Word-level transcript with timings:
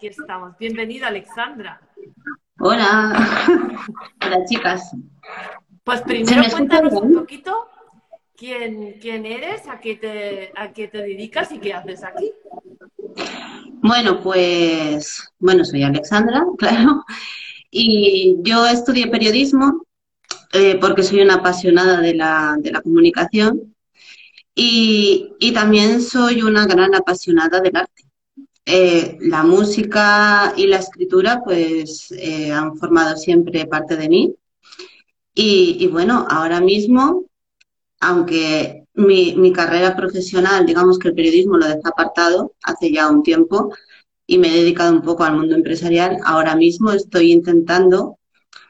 aquí 0.00 0.06
estamos. 0.06 0.56
Bienvenida, 0.58 1.08
Alexandra. 1.08 1.78
Hola. 2.58 3.12
Hola, 4.24 4.44
chicas. 4.46 4.92
Pues 5.84 6.00
primero 6.00 6.42
cuéntanos 6.50 6.94
un 6.94 7.12
poquito 7.16 7.68
quién, 8.34 8.94
quién 8.98 9.26
eres, 9.26 9.68
a 9.68 9.78
qué, 9.78 9.96
te, 9.96 10.52
a 10.56 10.72
qué 10.72 10.88
te 10.88 11.02
dedicas 11.02 11.52
y 11.52 11.58
qué 11.58 11.74
haces 11.74 12.02
aquí. 12.02 12.32
Bueno, 13.82 14.22
pues, 14.22 15.22
bueno, 15.38 15.66
soy 15.66 15.82
Alexandra, 15.82 16.46
claro, 16.56 17.04
y 17.70 18.38
yo 18.40 18.66
estudié 18.66 19.06
periodismo 19.08 19.84
eh, 20.54 20.78
porque 20.80 21.02
soy 21.02 21.20
una 21.20 21.34
apasionada 21.34 22.00
de 22.00 22.14
la, 22.14 22.56
de 22.58 22.72
la 22.72 22.80
comunicación 22.80 23.74
y, 24.54 25.34
y, 25.40 25.52
también 25.52 26.00
soy 26.00 26.40
una 26.40 26.64
gran 26.64 26.94
apasionada 26.94 27.60
del 27.60 27.76
arte. 27.76 27.99
Eh, 28.66 29.16
la 29.20 29.42
música 29.42 30.52
y 30.56 30.66
la 30.66 30.76
escritura 30.76 31.42
pues 31.44 32.12
eh, 32.12 32.52
han 32.52 32.76
formado 32.76 33.16
siempre 33.16 33.66
parte 33.66 33.96
de 33.96 34.08
mí 34.08 34.34
y, 35.34 35.86
bueno, 35.86 36.26
ahora 36.28 36.60
mismo, 36.60 37.24
aunque 38.00 38.84
mi, 38.94 39.34
mi, 39.36 39.52
carrera 39.52 39.96
profesional, 39.96 40.66
digamos 40.66 40.98
que 40.98 41.08
el 41.08 41.14
periodismo 41.14 41.56
lo 41.56 41.66
dejé 41.66 41.80
apartado 41.84 42.54
hace 42.62 42.92
ya 42.92 43.08
un 43.08 43.22
tiempo 43.22 43.72
y 44.26 44.38
me 44.38 44.48
he 44.48 44.62
dedicado 44.62 44.92
un 44.92 45.02
poco 45.02 45.24
al 45.24 45.36
mundo 45.36 45.54
empresarial, 45.54 46.18
ahora 46.24 46.56
mismo 46.56 46.92
estoy 46.92 47.32
intentando 47.32 48.18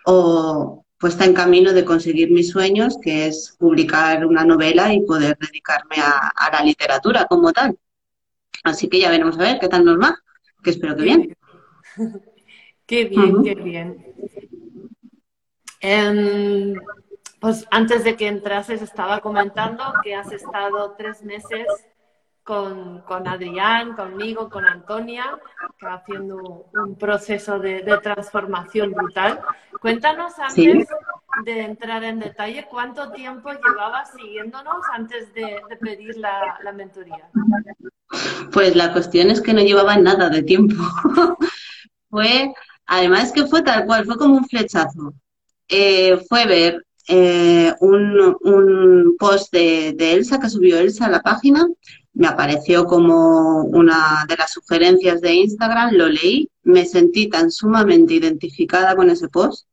o 0.07 0.85
pues 0.99 1.15
está 1.15 1.25
en 1.25 1.35
camino 1.35 1.73
de 1.73 1.85
conseguir 1.85 2.31
mis 2.31 2.51
sueños, 2.51 2.99
que 3.03 3.27
es 3.27 3.57
publicar 3.59 4.25
una 4.27 4.45
novela 4.45 4.93
y 4.95 5.01
poder 5.01 5.37
dedicarme 5.39 5.97
a 5.97 6.51
la 6.53 6.63
literatura 6.63 7.27
como 7.27 7.53
tal. 7.53 7.77
Así 8.65 8.89
que 8.89 9.01
ya 9.01 9.11
veremos 9.11 9.39
a 9.39 9.43
ver 9.43 9.59
qué 9.61 9.69
tal 9.69 9.85
nos 9.85 9.99
va, 9.99 10.19
que 10.63 10.71
espero 10.71 10.97
que 10.97 11.03
bien. 11.03 11.37
Qué 12.87 13.05
bien, 13.05 13.37
uh 13.37 13.39
-huh. 13.39 13.45
qué 13.45 13.55
bien. 13.55 14.05
Um, 15.81 16.75
pues 17.41 17.65
antes 17.71 18.03
de 18.03 18.17
que 18.17 18.27
entrases 18.27 18.83
estaba 18.83 19.21
comentando 19.21 19.85
que 20.03 20.17
has 20.17 20.33
estado 20.33 20.97
tres 20.99 21.23
meses 21.23 21.67
con, 22.43 23.03
con 23.03 23.29
Adrián, 23.29 23.95
conmigo, 23.95 24.51
con 24.51 24.67
Antonia, 24.67 25.39
haciendo 25.81 26.67
un 26.75 26.97
proceso 26.99 27.61
de, 27.61 27.83
de 27.83 27.97
transformación 27.99 28.91
brutal. 28.91 29.41
Cuéntanos 29.81 30.37
antes 30.39 30.55
sí. 30.55 30.87
de 31.45 31.61
entrar 31.61 32.03
en 32.03 32.19
detalle, 32.19 32.67
¿cuánto 32.69 33.13
tiempo 33.13 33.51
llevabas 33.53 34.11
siguiéndonos 34.13 34.85
antes 34.93 35.33
de, 35.33 35.63
de 35.69 35.77
pedir 35.77 36.17
la, 36.17 36.59
la 36.65 36.73
mentoría? 36.73 37.31
Pues 38.53 38.75
la 38.75 38.93
cuestión 38.93 39.31
es 39.31 39.41
que 39.41 39.55
no 39.55 39.63
llevaba 39.63 39.97
nada 39.97 40.29
de 40.29 40.43
tiempo. 40.43 40.75
fue, 42.11 42.53
además 42.87 43.33
que 43.33 43.47
fue 43.47 43.63
tal 43.63 43.87
cual, 43.87 44.05
fue 44.05 44.17
como 44.17 44.37
un 44.37 44.47
flechazo. 44.47 45.15
Eh, 45.69 46.19
fue 46.29 46.47
ver 46.47 46.85
eh, 47.09 47.73
un, 47.81 48.37
un, 48.43 49.17
post 49.19 49.53
de, 49.53 49.95
Elsa 49.99 50.41
que 50.41 50.51
subió 50.51 50.79
Elsa 50.79 51.07
a 51.07 51.11
la 51.11 51.23
página, 51.23 51.67
me 52.13 52.27
apareció 52.27 52.87
como 52.87 53.63
una 53.65 54.25
de 54.29 54.37
las 54.37 54.53
sugerencias 54.53 55.21
de 55.21 55.35
Instagram, 55.35 55.93
lo 55.93 56.09
leí, 56.09 56.49
me 56.65 56.85
sentí 56.87 57.29
tan 57.29 57.51
sumamente 57.53 58.15
identificada 58.15 58.97
con 58.97 59.11
ese 59.11 59.29
post 59.29 59.67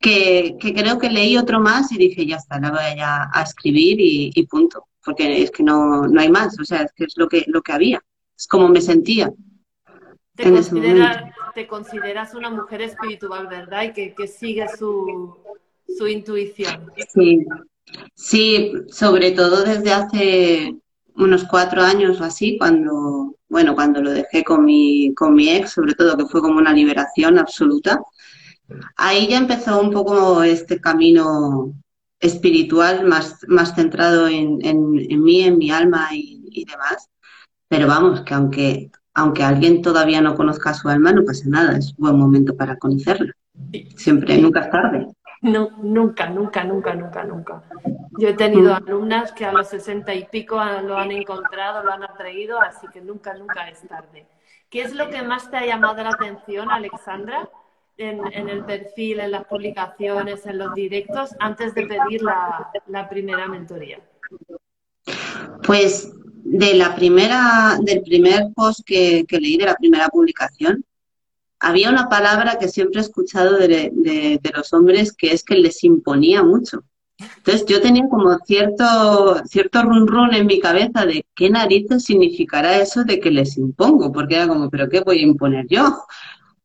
que, 0.00 0.56
creo 0.58 0.98
que 0.98 1.10
leí 1.10 1.36
otro 1.36 1.60
más 1.60 1.92
y 1.92 1.98
dije, 1.98 2.26
ya 2.26 2.36
está, 2.36 2.58
la 2.58 2.70
voy 2.70 3.00
a, 3.00 3.30
a 3.32 3.42
escribir 3.42 3.98
y 4.00 4.46
punto 4.46 4.86
porque 5.04 5.42
es 5.42 5.50
que 5.50 5.62
no, 5.62 6.06
no 6.06 6.20
hay 6.20 6.30
más, 6.30 6.58
o 6.58 6.64
sea, 6.64 6.82
es 6.82 6.92
que 6.92 7.04
es 7.04 7.14
lo 7.16 7.28
que, 7.28 7.44
lo 7.46 7.62
que 7.62 7.72
había, 7.72 8.00
es 8.36 8.46
como 8.46 8.68
me 8.68 8.80
sentía. 8.80 9.32
Te, 10.34 10.44
en 10.44 10.54
considera, 10.54 11.34
te 11.54 11.66
consideras 11.66 12.34
una 12.34 12.50
mujer 12.50 12.82
espiritual, 12.82 13.46
¿verdad? 13.48 13.84
Y 13.84 13.92
que, 13.92 14.14
que 14.14 14.26
sigue 14.26 14.66
su, 14.78 15.36
su 15.86 16.06
intuición. 16.06 16.90
Sí. 17.12 17.44
sí, 18.14 18.72
sobre 18.88 19.32
todo 19.32 19.62
desde 19.62 19.92
hace 19.92 20.76
unos 21.16 21.44
cuatro 21.44 21.82
años 21.82 22.20
o 22.20 22.24
así, 22.24 22.56
cuando, 22.58 23.36
bueno, 23.48 23.74
cuando 23.74 24.00
lo 24.00 24.10
dejé 24.10 24.44
con 24.44 24.64
mi, 24.64 25.12
con 25.14 25.34
mi 25.34 25.50
ex, 25.50 25.72
sobre 25.72 25.94
todo 25.94 26.16
que 26.16 26.26
fue 26.26 26.40
como 26.40 26.58
una 26.58 26.72
liberación 26.72 27.38
absoluta. 27.38 28.00
Ahí 28.96 29.28
ya 29.28 29.38
empezó 29.38 29.80
un 29.80 29.90
poco 29.90 30.42
este 30.42 30.80
camino 30.80 31.74
espiritual 32.22 33.04
más, 33.04 33.44
más 33.48 33.74
centrado 33.74 34.28
en, 34.28 34.64
en, 34.64 34.98
en 35.10 35.22
mí, 35.22 35.42
en 35.42 35.58
mi 35.58 35.70
alma 35.70 36.08
y, 36.12 36.48
y, 36.50 36.64
demás. 36.64 37.10
Pero 37.68 37.86
vamos, 37.86 38.22
que 38.22 38.32
aunque, 38.32 38.90
aunque 39.12 39.42
alguien 39.42 39.82
todavía 39.82 40.20
no 40.20 40.34
conozca 40.34 40.72
su 40.72 40.88
alma, 40.88 41.12
no 41.12 41.24
pasa 41.24 41.44
nada, 41.48 41.76
es 41.76 41.90
un 41.90 42.04
buen 42.06 42.16
momento 42.16 42.56
para 42.56 42.76
conocerla. 42.76 43.32
Siempre, 43.96 44.38
nunca 44.38 44.60
es 44.60 44.70
tarde. 44.70 45.06
No, 45.42 45.70
nunca, 45.82 46.30
nunca, 46.30 46.62
nunca, 46.62 46.94
nunca, 46.94 47.24
nunca. 47.24 47.62
Yo 48.16 48.28
he 48.28 48.34
tenido 48.34 48.74
alumnas 48.74 49.32
que 49.32 49.44
a 49.44 49.52
los 49.52 49.68
sesenta 49.68 50.14
y 50.14 50.24
pico 50.26 50.54
lo 50.84 50.96
han 50.96 51.10
encontrado, 51.10 51.82
lo 51.82 51.92
han 51.92 52.04
atraído, 52.04 52.60
así 52.60 52.86
que 52.92 53.00
nunca, 53.00 53.34
nunca 53.34 53.68
es 53.68 53.80
tarde. 53.88 54.26
¿Qué 54.70 54.82
es 54.82 54.94
lo 54.94 55.10
que 55.10 55.22
más 55.22 55.50
te 55.50 55.56
ha 55.56 55.66
llamado 55.66 56.02
la 56.02 56.10
atención, 56.10 56.70
Alexandra? 56.70 57.50
En, 57.96 58.20
en, 58.32 58.48
el 58.48 58.64
perfil, 58.64 59.20
en 59.20 59.30
las 59.30 59.44
publicaciones, 59.44 60.46
en 60.46 60.58
los 60.58 60.74
directos, 60.74 61.30
antes 61.38 61.74
de 61.74 61.86
pedir 61.86 62.22
la, 62.22 62.70
la 62.86 63.08
primera 63.08 63.46
mentoría? 63.48 64.00
Pues 65.64 66.12
de 66.44 66.74
la 66.74 66.94
primera, 66.94 67.78
del 67.82 68.02
primer 68.02 68.52
post 68.54 68.80
que, 68.84 69.24
que, 69.26 69.38
leí, 69.38 69.56
de 69.56 69.66
la 69.66 69.76
primera 69.76 70.08
publicación, 70.08 70.84
había 71.62 71.90
una 71.90 72.08
palabra 72.08 72.58
que 72.58 72.68
siempre 72.68 73.00
he 73.00 73.04
escuchado 73.04 73.56
de, 73.56 73.90
de, 73.94 74.52
los 74.54 74.72
hombres 74.72 75.12
que 75.12 75.32
es 75.32 75.44
que 75.44 75.54
les 75.54 75.84
imponía 75.84 76.42
mucho. 76.42 76.82
Entonces 77.36 77.64
yo 77.66 77.80
tenía 77.80 78.08
como 78.08 78.36
cierto, 78.44 79.40
cierto 79.46 79.82
run 79.84 80.08
run 80.08 80.34
en 80.34 80.46
mi 80.46 80.58
cabeza 80.58 81.06
de 81.06 81.24
qué 81.36 81.50
narices 81.50 82.04
significará 82.04 82.78
eso 82.78 83.04
de 83.04 83.20
que 83.20 83.30
les 83.30 83.56
impongo, 83.56 84.10
porque 84.10 84.34
era 84.34 84.48
como, 84.48 84.68
pero 84.70 84.88
¿qué 84.88 85.00
voy 85.00 85.20
a 85.20 85.22
imponer 85.22 85.66
yo? 85.68 86.04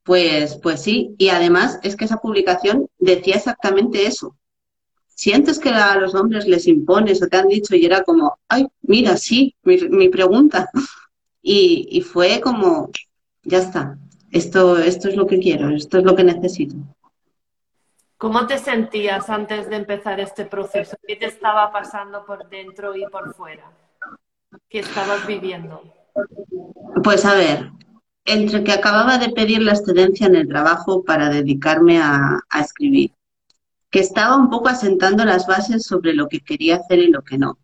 Pues, 0.07 0.55
pues 0.55 0.81
sí, 0.81 1.15
y 1.17 1.27
además 1.27 1.81
es 1.83 1.97
que 1.97 2.05
esa 2.05 2.21
publicación 2.21 2.87
decía 2.97 3.35
exactamente 3.35 4.07
eso. 4.07 4.37
Sientes 5.05 5.59
que 5.59 5.67
a 5.67 5.97
los 5.97 6.15
hombres 6.15 6.47
les 6.47 6.65
impones 6.65 7.21
o 7.21 7.27
te 7.27 7.35
han 7.35 7.49
dicho 7.49 7.75
y 7.75 7.85
era 7.85 8.03
como, 8.03 8.39
ay, 8.47 8.67
mira, 8.83 9.17
sí, 9.17 9.53
mi, 9.63 9.77
mi 9.89 10.09
pregunta. 10.09 10.69
Y, 11.49 11.87
y, 11.91 12.01
fue 12.01 12.41
como, 12.41 12.89
ya 13.43 13.59
está, 13.59 13.97
esto, 14.31 14.77
esto 14.79 15.07
es 15.07 15.15
lo 15.15 15.25
que 15.27 15.39
quiero, 15.39 15.69
esto 15.69 15.99
es 15.99 16.03
lo 16.03 16.13
que 16.13 16.25
necesito. 16.25 16.75
¿Cómo 18.17 18.45
te 18.47 18.57
sentías 18.57 19.29
antes 19.29 19.69
de 19.69 19.77
empezar 19.77 20.19
este 20.19 20.43
proceso? 20.43 20.97
¿Qué 21.07 21.15
te 21.15 21.27
estaba 21.27 21.71
pasando 21.71 22.25
por 22.25 22.49
dentro 22.49 22.93
y 22.97 23.05
por 23.05 23.33
fuera? 23.33 23.71
¿Qué 24.67 24.79
estabas 24.79 25.25
viviendo? 25.25 25.81
Pues 27.01 27.23
a 27.23 27.35
ver, 27.35 27.71
entre 28.27 28.63
que 28.63 28.73
acababa 28.73 29.17
de 29.17 29.29
pedir 29.29 29.61
la 29.61 29.71
excedencia 29.71 30.27
en 30.27 30.35
el 30.35 30.47
trabajo 30.49 31.03
para 31.03 31.29
dedicarme 31.29 31.99
a, 31.99 32.41
escribir, 32.61 33.11
que 33.89 34.01
estaba 34.01 34.35
un 34.35 34.49
poco 34.49 34.67
asentando 34.67 35.23
las 35.23 35.47
bases 35.47 35.83
sobre 35.83 36.13
lo 36.13 36.27
que 36.27 36.41
quería 36.41 36.75
hacer 36.75 36.99
y 36.99 37.07
lo 37.07 37.21
que 37.23 37.37
no. 37.37 37.57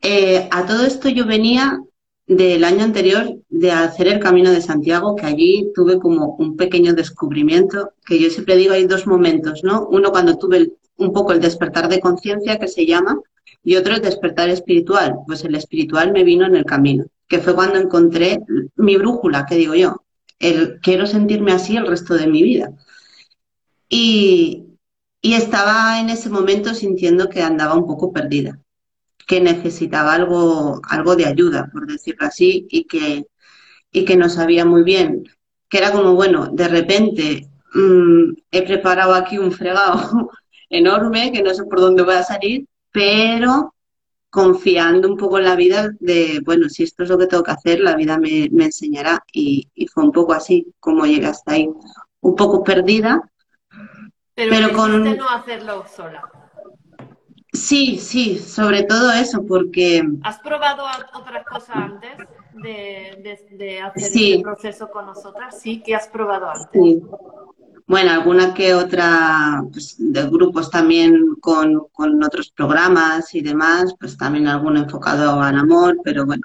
Eh, 0.00 0.48
a 0.52 0.64
todo 0.64 0.86
esto 0.86 1.08
yo 1.08 1.26
venía 1.26 1.80
del 2.28 2.62
año 2.62 2.84
anterior 2.84 3.36
de 3.48 3.72
hacer 3.72 4.06
el 4.06 4.20
Camino 4.20 4.52
de 4.52 4.62
Santiago, 4.62 5.16
que 5.16 5.26
allí 5.26 5.72
tuve 5.74 5.98
como 5.98 6.36
un 6.38 6.56
pequeño 6.56 6.92
descubrimiento, 6.94 7.94
que 8.06 8.20
yo 8.20 8.30
siempre 8.30 8.56
digo 8.56 8.74
hay 8.74 8.86
dos 8.86 9.08
momentos, 9.08 9.64
¿no? 9.64 9.88
Uno 9.90 10.12
cuando 10.12 10.38
tuve 10.38 10.72
un 10.98 11.12
poco 11.12 11.32
el 11.32 11.40
despertar 11.40 11.88
de 11.88 12.00
conciencia, 12.00 12.58
que 12.58 12.68
se 12.68 12.86
llama, 12.86 13.18
y 13.64 13.74
otro 13.74 13.94
el 13.94 14.02
despertar 14.02 14.50
espiritual. 14.50 15.16
Pues 15.26 15.44
el 15.44 15.56
espiritual 15.56 16.12
me 16.12 16.22
vino 16.22 16.46
en 16.46 16.54
el 16.54 16.64
camino 16.64 17.06
que 17.28 17.38
fue 17.40 17.54
cuando 17.54 17.78
encontré 17.78 18.40
mi 18.76 18.96
brújula, 18.96 19.46
que 19.46 19.56
digo 19.56 19.74
yo, 19.74 20.04
el 20.38 20.80
quiero 20.80 21.06
sentirme 21.06 21.52
así 21.52 21.76
el 21.76 21.86
resto 21.86 22.14
de 22.14 22.26
mi 22.26 22.42
vida. 22.42 22.72
Y, 23.88 24.78
y 25.20 25.34
estaba 25.34 26.00
en 26.00 26.10
ese 26.10 26.30
momento 26.30 26.74
sintiendo 26.74 27.28
que 27.28 27.42
andaba 27.42 27.74
un 27.74 27.86
poco 27.86 28.12
perdida, 28.12 28.58
que 29.26 29.40
necesitaba 29.40 30.14
algo, 30.14 30.80
algo 30.88 31.16
de 31.16 31.26
ayuda, 31.26 31.68
por 31.72 31.86
decirlo 31.86 32.26
así, 32.26 32.66
y 32.70 32.84
que, 32.84 33.26
y 33.92 34.04
que 34.04 34.16
no 34.16 34.28
sabía 34.28 34.64
muy 34.64 34.82
bien, 34.82 35.24
que 35.68 35.78
era 35.78 35.92
como, 35.92 36.14
bueno, 36.14 36.48
de 36.52 36.68
repente 36.68 37.50
mmm, 37.74 38.32
he 38.50 38.62
preparado 38.62 39.14
aquí 39.14 39.38
un 39.38 39.52
fregado 39.52 40.30
enorme, 40.70 41.32
que 41.32 41.42
no 41.42 41.54
sé 41.54 41.64
por 41.64 41.80
dónde 41.80 42.02
voy 42.02 42.14
a 42.14 42.22
salir, 42.22 42.66
pero 42.92 43.74
confiando 44.30 45.08
un 45.08 45.16
poco 45.16 45.38
en 45.38 45.44
la 45.44 45.56
vida 45.56 45.90
de, 46.00 46.40
bueno, 46.44 46.68
si 46.68 46.82
esto 46.82 47.02
es 47.02 47.08
lo 47.08 47.18
que 47.18 47.26
tengo 47.26 47.42
que 47.42 47.52
hacer, 47.52 47.80
la 47.80 47.96
vida 47.96 48.18
me, 48.18 48.48
me 48.52 48.66
enseñará. 48.66 49.22
Y, 49.32 49.68
y, 49.74 49.86
fue 49.86 50.04
un 50.04 50.12
poco 50.12 50.32
así 50.32 50.74
como 50.80 51.06
llegué 51.06 51.26
hasta 51.26 51.52
ahí, 51.52 51.68
un 52.20 52.36
poco 52.36 52.62
perdida. 52.62 53.22
Pero, 54.34 54.50
pero 54.50 54.72
con 54.72 55.16
no 55.16 55.28
hacerlo 55.30 55.84
sola. 55.94 56.22
Sí, 57.52 57.98
sí, 57.98 58.38
sobre 58.38 58.84
todo 58.84 59.10
eso, 59.12 59.44
porque... 59.46 60.02
¿Has 60.22 60.38
probado 60.40 60.84
otras 61.14 61.44
cosas 61.44 61.76
antes? 61.76 62.12
de, 62.62 63.80
hacer 63.80 64.02
este 64.02 64.40
proceso 64.42 64.90
con 64.90 65.06
nosotras? 65.06 65.60
Sí, 65.60 65.82
¿qué 65.84 65.94
has 65.94 66.08
probado 66.08 66.50
antes? 66.50 66.68
Sí. 66.72 67.02
Bueno, 67.88 68.10
alguna 68.12 68.52
que 68.52 68.74
otra 68.74 69.64
pues, 69.72 69.96
de 69.98 70.22
grupos 70.28 70.70
también 70.70 71.36
con, 71.40 71.88
con, 71.90 72.22
otros 72.22 72.50
programas 72.50 73.34
y 73.34 73.40
demás, 73.40 73.94
pues 73.98 74.18
también 74.18 74.46
alguno 74.46 74.80
enfocado 74.80 75.40
al 75.40 75.56
amor, 75.56 75.98
pero 76.04 76.26
bueno, 76.26 76.42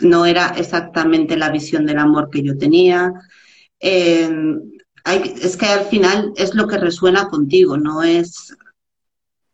no 0.00 0.26
era 0.26 0.48
exactamente 0.56 1.36
la 1.36 1.50
visión 1.50 1.86
del 1.86 1.98
amor 1.98 2.28
que 2.28 2.42
yo 2.42 2.58
tenía. 2.58 3.12
Eh, 3.78 4.28
es 5.40 5.56
que 5.56 5.66
al 5.66 5.84
final 5.84 6.32
es 6.36 6.56
lo 6.56 6.66
que 6.66 6.76
resuena 6.76 7.28
contigo, 7.28 7.76
no 7.76 8.02
es 8.02 8.56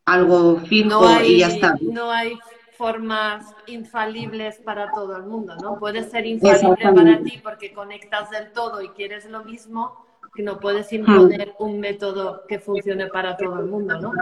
algo 0.06 0.60
fijo 0.60 1.20
y 1.20 1.40
ya 1.40 1.48
está. 1.48 1.76
No 1.82 2.10
hay 2.10 2.38
formas 2.78 3.54
infalibles 3.66 4.56
para 4.56 4.90
todo 4.90 5.16
el 5.16 5.24
mundo, 5.24 5.54
¿no? 5.56 5.78
Puede 5.78 6.08
ser 6.08 6.24
infalible 6.24 6.76
para 6.82 7.22
ti 7.22 7.40
porque 7.42 7.74
conectas 7.74 8.30
del 8.30 8.52
todo 8.52 8.80
y 8.80 8.88
quieres 8.88 9.26
lo 9.26 9.44
mismo, 9.44 10.05
que 10.36 10.42
no 10.42 10.60
puedes 10.60 10.92
imponer 10.92 11.54
un 11.58 11.80
método 11.80 12.42
que 12.46 12.60
funcione 12.60 13.06
para 13.06 13.36
todo 13.36 13.58
el 13.58 13.66
mundo, 13.66 13.98
¿no? 14.00 14.12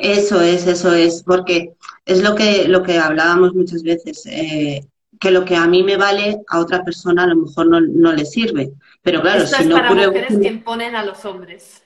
Eso 0.00 0.40
es, 0.40 0.66
eso 0.66 0.92
es, 0.92 1.22
porque 1.22 1.72
es 2.04 2.22
lo 2.22 2.34
que, 2.34 2.66
lo 2.66 2.82
que 2.82 2.98
hablábamos 2.98 3.54
muchas 3.54 3.82
veces, 3.82 4.26
eh, 4.26 4.84
que 5.20 5.30
lo 5.30 5.44
que 5.44 5.56
a 5.56 5.66
mí 5.66 5.82
me 5.82 5.96
vale, 5.96 6.40
a 6.48 6.58
otra 6.58 6.82
persona 6.82 7.24
a 7.24 7.28
lo 7.28 7.36
mejor 7.36 7.68
no, 7.68 7.80
no 7.80 8.12
le 8.12 8.24
sirve. 8.24 8.72
Pero 9.02 9.22
claro, 9.22 9.46
si 9.46 9.64
no 9.64 9.76
para 9.76 9.90
mujeres 9.90 10.38
que 10.38 10.48
imponen 10.48 10.96
a 10.96 11.04
los 11.04 11.24
hombres. 11.24 11.82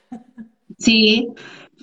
Sí, 0.79 1.29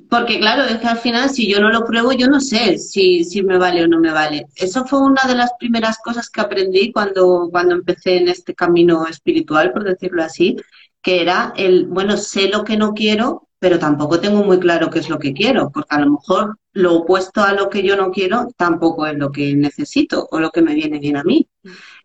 porque 0.10 0.40
claro, 0.40 0.63
es 0.63 0.78
que 0.80 0.88
al 0.88 0.98
final 0.98 1.30
si 1.30 1.50
yo 1.50 1.62
no 1.62 1.69
lo 1.69 1.86
pruebo, 1.86 2.12
yo 2.12 2.28
no 2.28 2.42
sé 2.42 2.78
si, 2.78 3.24
si 3.24 3.44
me 3.44 3.58
vale 3.58 3.84
o 3.84 3.88
no 3.88 4.00
me 4.00 4.12
vale. 4.12 4.46
Eso 4.56 4.86
fue 4.86 5.02
una 5.02 5.22
de 5.25 5.36
las 5.36 5.52
primeras 5.58 6.00
cosas 6.00 6.30
que 6.30 6.42
aprendí 6.42 6.92
cuando, 6.92 7.48
cuando 7.50 7.75
empecé 7.75 8.18
en 8.18 8.28
este 8.28 8.54
camino 8.54 9.08
espiritual, 9.08 9.72
por 9.72 9.86
decirlo 9.86 10.22
así, 10.24 10.58
que 11.01 11.21
era 11.21 11.53
el, 11.56 11.88
bueno, 11.88 12.18
sé 12.18 12.48
lo 12.48 12.63
que 12.63 12.77
no 12.77 12.94
quiero, 12.94 13.48
pero 13.59 13.80
tampoco 13.80 14.19
tengo 14.19 14.44
muy 14.44 14.59
claro 14.59 14.89
qué 14.89 15.00
es 15.00 15.09
lo 15.09 15.19
que 15.19 15.33
quiero, 15.33 15.69
porque 15.71 15.95
a 15.95 16.01
lo 16.01 16.12
mejor 16.12 16.57
lo 16.74 16.95
opuesto 16.95 17.44
a 17.44 17.53
lo 17.53 17.69
que 17.69 17.83
yo 17.83 17.95
no 17.95 18.12
quiero 18.12 18.48
tampoco 18.57 19.06
es 19.06 19.18
lo 19.18 19.31
que 19.31 19.56
necesito 19.56 20.27
o 20.31 20.39
lo 20.39 20.51
que 20.51 20.62
me 20.62 20.74
viene 20.74 21.00
bien 21.00 21.18
a 21.18 21.24
mí. 21.24 21.48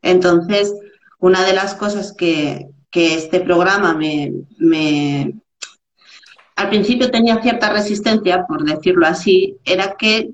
Entonces, 0.03 0.75
una 1.19 1.45
de 1.45 1.55
las 1.55 1.75
cosas 1.75 2.13
que, 2.13 2.67
que 2.91 3.15
este 3.15 3.41
programa 3.41 3.95
me, 3.95 4.33
me, 4.59 5.35
al 6.57 6.69
principio 6.69 7.11
tenía 7.11 7.41
cierta 7.43 7.73
resistencia, 7.73 8.47
por 8.47 8.65
decirlo 8.65 9.07
así, 9.07 9.57
era 9.65 9.97
que 9.99 10.31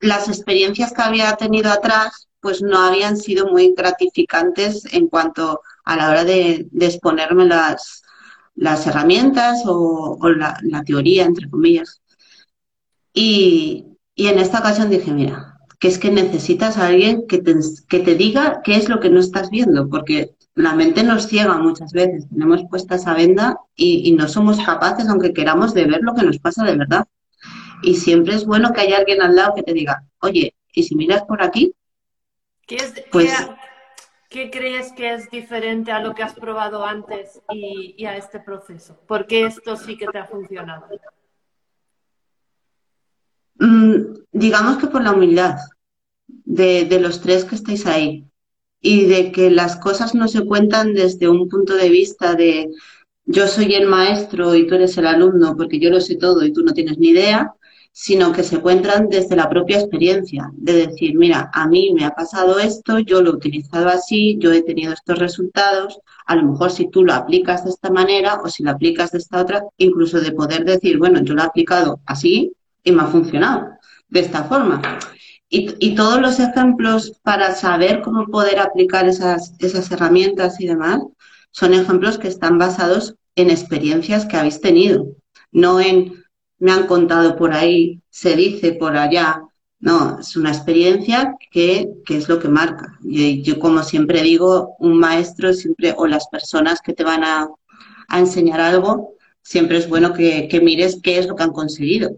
las 0.00 0.28
experiencias 0.28 0.92
que 0.92 1.02
había 1.02 1.34
tenido 1.36 1.70
atrás 1.70 2.28
pues 2.40 2.62
no 2.62 2.78
habían 2.78 3.16
sido 3.16 3.46
muy 3.48 3.74
gratificantes 3.76 4.92
en 4.92 5.08
cuanto 5.08 5.60
a 5.84 5.96
la 5.96 6.10
hora 6.10 6.24
de, 6.24 6.68
exponerme 6.80 7.46
las, 7.46 8.02
las 8.54 8.86
herramientas 8.86 9.62
o, 9.66 10.18
la, 10.28 10.84
teoría, 10.84 11.24
entre 11.24 11.48
comillas. 11.48 12.00
Y, 13.12 13.86
y, 14.14 14.28
en 14.28 14.38
esta 14.38 14.60
ocasión 14.60 14.90
dije, 14.90 15.12
mira, 15.12 15.58
que 15.78 15.88
es 15.88 15.98
que 15.98 16.10
necesitas 16.10 16.76
a 16.76 16.88
alguien 16.88 17.26
que 17.26 17.38
te, 17.38 17.54
que 17.88 18.00
te 18.00 18.14
diga 18.14 18.60
qué 18.62 18.76
es 18.76 18.88
lo 18.88 19.00
que 19.00 19.10
no 19.10 19.18
estás 19.18 19.50
viendo, 19.50 19.88
porque 19.88 20.36
la 20.54 20.74
mente 20.74 21.02
nos 21.02 21.26
ciega 21.26 21.56
muchas 21.58 21.92
veces, 21.92 22.28
tenemos 22.28 22.62
puesta 22.68 22.96
esa 22.96 23.14
venda 23.14 23.58
y, 23.74 24.12
no 24.12 24.28
somos 24.28 24.58
capaces, 24.60 25.08
aunque 25.08 25.32
queramos, 25.32 25.74
de 25.74 25.86
ver 25.86 26.00
lo 26.02 26.14
que 26.14 26.22
nos 26.22 26.38
pasa 26.38 26.64
de 26.64 26.76
verdad. 26.76 27.06
Y 27.82 27.94
siempre 27.96 28.34
es 28.34 28.44
bueno 28.44 28.72
que 28.72 28.82
haya 28.82 28.98
alguien 28.98 29.22
al 29.22 29.34
lado 29.34 29.54
que 29.54 29.62
te 29.62 29.72
diga, 29.72 30.04
oye, 30.20 30.54
¿y 30.72 30.82
si 30.82 30.94
miras 30.94 31.22
por 31.22 31.42
aquí? 31.42 31.72
¿Qué, 32.66 32.76
pues, 33.10 33.32
¿qué, 34.30 34.50
crees 34.50 34.92
que 34.92 35.12
es 35.12 35.30
diferente 35.30 35.92
a 35.92 36.00
lo 36.00 36.14
que 36.14 36.22
has 36.22 36.34
probado 36.34 36.84
antes 36.84 37.42
y, 37.52 38.04
a 38.06 38.16
este 38.16 38.40
proceso? 38.40 38.98
¿Por 39.06 39.26
qué 39.26 39.44
esto 39.44 39.76
sí 39.76 39.98
que 39.98 40.06
te 40.06 40.18
ha 40.18 40.26
funcionado? 40.26 40.86
Mm, 43.56 44.14
digamos 44.32 44.78
que 44.78 44.86
por 44.86 45.02
la 45.02 45.12
humildad 45.12 45.56
de, 46.26 46.86
de 46.86 47.00
los 47.00 47.20
tres 47.20 47.44
que 47.44 47.56
estáis 47.56 47.86
ahí 47.86 48.24
y 48.80 49.04
de 49.04 49.32
que 49.32 49.50
las 49.50 49.76
cosas 49.76 50.14
no 50.14 50.28
se 50.28 50.46
cuentan 50.46 50.94
desde 50.94 51.28
un 51.28 51.48
punto 51.48 51.74
de 51.74 51.90
vista 51.90 52.34
de 52.34 52.70
yo 53.26 53.46
soy 53.46 53.74
el 53.74 53.86
maestro 53.86 54.54
y 54.54 54.66
tú 54.66 54.76
eres 54.76 54.96
el 54.96 55.06
alumno 55.06 55.56
porque 55.56 55.78
yo 55.78 55.90
lo 55.90 56.00
sé 56.00 56.16
todo 56.16 56.44
y 56.44 56.52
tú 56.52 56.62
no 56.62 56.72
tienes 56.72 56.98
ni 56.98 57.08
idea, 57.10 57.54
sino 57.92 58.32
que 58.32 58.44
se 58.44 58.60
cuentan 58.60 59.08
desde 59.08 59.36
la 59.36 59.48
propia 59.48 59.78
experiencia, 59.78 60.50
de 60.54 60.86
decir, 60.86 61.16
mira, 61.16 61.50
a 61.52 61.66
mí 61.66 61.92
me 61.92 62.04
ha 62.04 62.10
pasado 62.10 62.58
esto, 62.58 62.98
yo 63.00 63.20
lo 63.20 63.30
he 63.30 63.34
utilizado 63.34 63.88
así, 63.88 64.38
yo 64.38 64.52
he 64.52 64.62
tenido 64.62 64.92
estos 64.92 65.18
resultados, 65.18 65.98
a 66.26 66.36
lo 66.36 66.44
mejor 66.44 66.70
si 66.70 66.88
tú 66.88 67.04
lo 67.04 67.12
aplicas 67.12 67.64
de 67.64 67.70
esta 67.70 67.90
manera 67.90 68.40
o 68.42 68.48
si 68.48 68.62
lo 68.62 68.70
aplicas 68.70 69.10
de 69.10 69.18
esta 69.18 69.40
otra, 69.40 69.64
incluso 69.76 70.20
de 70.20 70.32
poder 70.32 70.64
decir, 70.64 70.98
bueno, 70.98 71.20
yo 71.22 71.34
lo 71.34 71.42
he 71.42 71.46
aplicado 71.46 72.00
así 72.06 72.52
y 72.84 72.92
me 72.92 73.02
ha 73.02 73.06
funcionado 73.06 73.68
de 74.08 74.20
esta 74.20 74.44
forma. 74.44 74.80
Y, 75.52 75.96
todos 75.96 76.20
los 76.20 76.38
ejemplos 76.38 77.18
para 77.24 77.56
saber 77.56 78.02
cómo 78.02 78.26
poder 78.26 78.60
aplicar 78.60 79.08
esas, 79.08 79.54
esas 79.58 79.90
herramientas 79.90 80.60
y 80.60 80.68
demás 80.68 81.00
son 81.50 81.74
ejemplos 81.74 82.18
que 82.18 82.28
están 82.28 82.56
basados 82.56 83.16
en 83.34 83.50
experiencias 83.50 84.26
que 84.26 84.36
habéis 84.36 84.60
tenido, 84.60 85.06
no 85.50 85.80
en 85.80 86.19
me 86.60 86.72
han 86.72 86.86
contado 86.86 87.36
por 87.36 87.52
ahí, 87.52 88.00
se 88.10 88.36
dice 88.36 88.72
por 88.72 88.96
allá. 88.96 89.42
No, 89.80 90.18
es 90.20 90.36
una 90.36 90.50
experiencia 90.50 91.34
que, 91.50 91.90
que 92.06 92.16
es 92.18 92.28
lo 92.28 92.38
que 92.38 92.48
marca. 92.48 92.98
Y 93.02 93.42
yo, 93.42 93.58
como 93.58 93.82
siempre 93.82 94.22
digo, 94.22 94.76
un 94.78 94.98
maestro 94.98 95.52
siempre, 95.54 95.94
o 95.96 96.06
las 96.06 96.28
personas 96.28 96.80
que 96.80 96.92
te 96.92 97.02
van 97.02 97.24
a, 97.24 97.48
a 98.08 98.18
enseñar 98.18 98.60
algo, 98.60 99.14
siempre 99.42 99.78
es 99.78 99.88
bueno 99.88 100.12
que, 100.12 100.48
que 100.48 100.60
mires 100.60 101.00
qué 101.02 101.18
es 101.18 101.26
lo 101.26 101.34
que 101.34 101.42
han 101.42 101.52
conseguido 101.52 102.16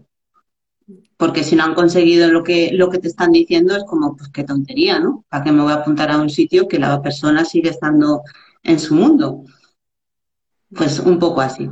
porque 1.23 1.45
si 1.45 1.55
no 1.55 1.63
han 1.63 1.73
conseguido 1.73 2.27
lo 2.27 2.43
que, 2.43 2.71
lo 2.73 2.89
que 2.89 2.99
te 2.99 3.07
están 3.07 3.31
diciendo 3.31 3.77
es 3.77 3.85
como, 3.85 4.17
pues 4.17 4.29
qué 4.29 4.43
tontería, 4.43 4.99
¿no? 4.99 5.23
¿Para 5.29 5.43
qué 5.43 5.53
me 5.53 5.61
voy 5.61 5.71
a 5.71 5.75
apuntar 5.75 6.11
a 6.11 6.17
un 6.17 6.29
sitio 6.29 6.67
que 6.67 6.79
la 6.79 7.01
persona 7.01 7.45
sigue 7.45 7.69
estando 7.69 8.23
en 8.61 8.77
su 8.77 8.93
mundo? 8.93 9.45
Pues 10.75 10.99
un 10.99 11.19
poco 11.19 11.39
así. 11.39 11.69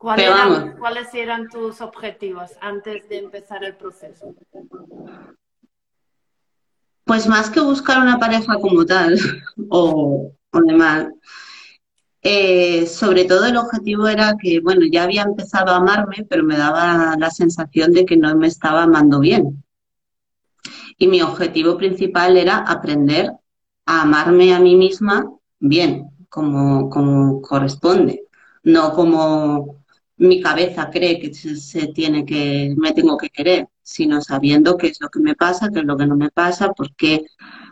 ¿Cuáles 0.00 1.12
eran 1.12 1.50
tus 1.50 1.82
objetivos 1.82 2.52
antes 2.62 3.06
de 3.10 3.18
empezar 3.18 3.62
el 3.64 3.76
proceso? 3.76 4.34
Pues 7.04 7.26
más 7.26 7.50
que 7.50 7.60
buscar 7.60 8.00
una 8.00 8.18
pareja 8.18 8.54
como 8.54 8.86
tal 8.86 9.18
o, 9.68 10.32
o 10.52 10.60
demás, 10.62 11.08
eh, 12.22 12.86
sobre 12.86 13.26
todo 13.26 13.44
el 13.44 13.58
objetivo 13.58 14.08
era 14.08 14.36
que, 14.40 14.60
bueno, 14.60 14.86
ya 14.90 15.02
había 15.02 15.22
empezado 15.22 15.72
a 15.72 15.76
amarme, 15.76 16.26
pero 16.26 16.44
me 16.44 16.56
daba 16.56 17.14
la 17.18 17.30
sensación 17.30 17.92
de 17.92 18.06
que 18.06 18.16
no 18.16 18.34
me 18.36 18.46
estaba 18.46 18.84
amando 18.84 19.20
bien. 19.20 19.62
Y 20.96 21.08
mi 21.08 21.20
objetivo 21.20 21.76
principal 21.76 22.38
era 22.38 22.56
aprender 22.56 23.32
a 23.84 24.02
amarme 24.02 24.54
a 24.54 24.60
mí 24.60 24.76
misma 24.76 25.30
bien, 25.58 26.08
como, 26.30 26.88
como 26.88 27.42
corresponde, 27.42 28.22
no 28.62 28.94
como 28.94 29.79
mi 30.20 30.40
cabeza 30.42 30.90
cree 30.90 31.18
que 31.18 31.32
se, 31.32 31.86
tiene 31.88 32.26
que, 32.26 32.74
me 32.76 32.92
tengo 32.92 33.16
que 33.16 33.30
querer, 33.30 33.68
sino 33.82 34.20
sabiendo 34.20 34.76
qué 34.76 34.88
es 34.88 35.00
lo 35.00 35.08
que 35.08 35.18
me 35.18 35.34
pasa, 35.34 35.70
qué 35.72 35.80
es 35.80 35.86
lo 35.86 35.96
que 35.96 36.06
no 36.06 36.14
me 36.14 36.30
pasa, 36.30 36.72
porque, 36.72 37.24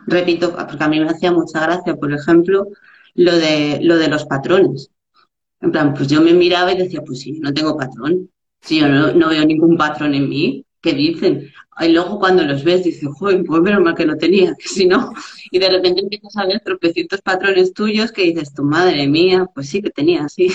repito, 0.07 0.55
porque 0.55 0.83
a 0.83 0.87
mí 0.87 0.99
me 0.99 1.09
hacía 1.09 1.31
mucha 1.31 1.61
gracia, 1.61 1.95
por 1.95 2.11
ejemplo, 2.11 2.67
lo 3.13 3.37
de, 3.37 3.79
lo 3.83 3.97
de 3.97 4.07
los 4.07 4.25
patrones. 4.25 4.89
En 5.61 5.71
plan, 5.71 5.93
pues 5.93 6.07
yo 6.07 6.21
me 6.21 6.33
miraba 6.33 6.73
y 6.73 6.77
decía, 6.77 7.01
pues 7.05 7.19
sí, 7.19 7.39
no 7.39 7.53
tengo 7.53 7.77
patrón. 7.77 8.31
Si 8.61 8.79
yo 8.79 8.87
no, 8.87 9.29
veo 9.29 9.45
ningún 9.45 9.77
patrón 9.77 10.15
en 10.15 10.27
mí, 10.27 10.65
¿qué 10.81 10.93
dicen? 10.93 11.51
Y 11.79 11.89
luego 11.89 12.17
cuando 12.17 12.43
los 12.43 12.63
ves 12.63 12.83
dices, 12.83 13.09
joder, 13.19 13.43
pues 13.45 13.61
menos 13.61 13.81
mal 13.81 13.93
que 13.93 14.07
no 14.07 14.17
tenía, 14.17 14.55
que 14.59 14.67
si 14.67 14.87
no. 14.87 15.13
Y 15.51 15.59
de 15.59 15.69
repente 15.69 16.01
empiezas 16.01 16.35
a 16.37 16.47
ver 16.47 16.61
tropecientos 16.65 17.21
patrones 17.21 17.73
tuyos 17.73 18.11
que 18.11 18.23
dices, 18.23 18.53
tu 18.55 18.63
madre 18.63 19.07
mía, 19.07 19.45
pues 19.53 19.69
sí 19.69 19.83
que 19.83 19.91
tenía, 19.91 20.27
sí. 20.29 20.51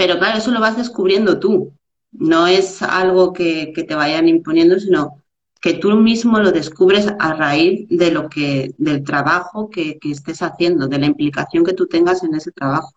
Pero 0.00 0.18
claro, 0.18 0.38
eso 0.38 0.50
lo 0.50 0.60
vas 0.60 0.78
descubriendo 0.78 1.38
tú. 1.38 1.74
No 2.10 2.46
es 2.46 2.80
algo 2.80 3.34
que, 3.34 3.70
que 3.74 3.84
te 3.84 3.94
vayan 3.94 4.28
imponiendo, 4.28 4.80
sino 4.80 5.22
que 5.60 5.74
tú 5.74 5.90
mismo 5.90 6.38
lo 6.38 6.52
descubres 6.52 7.06
a 7.18 7.34
raíz 7.34 7.86
de 7.90 8.10
lo 8.10 8.30
que, 8.30 8.74
del 8.78 9.04
trabajo 9.04 9.68
que, 9.68 9.98
estés 10.02 10.40
haciendo, 10.40 10.88
de 10.88 11.00
la 11.00 11.04
implicación 11.04 11.64
que 11.64 11.74
tú 11.74 11.86
tengas 11.86 12.22
en 12.22 12.34
ese 12.34 12.50
trabajo. 12.50 12.94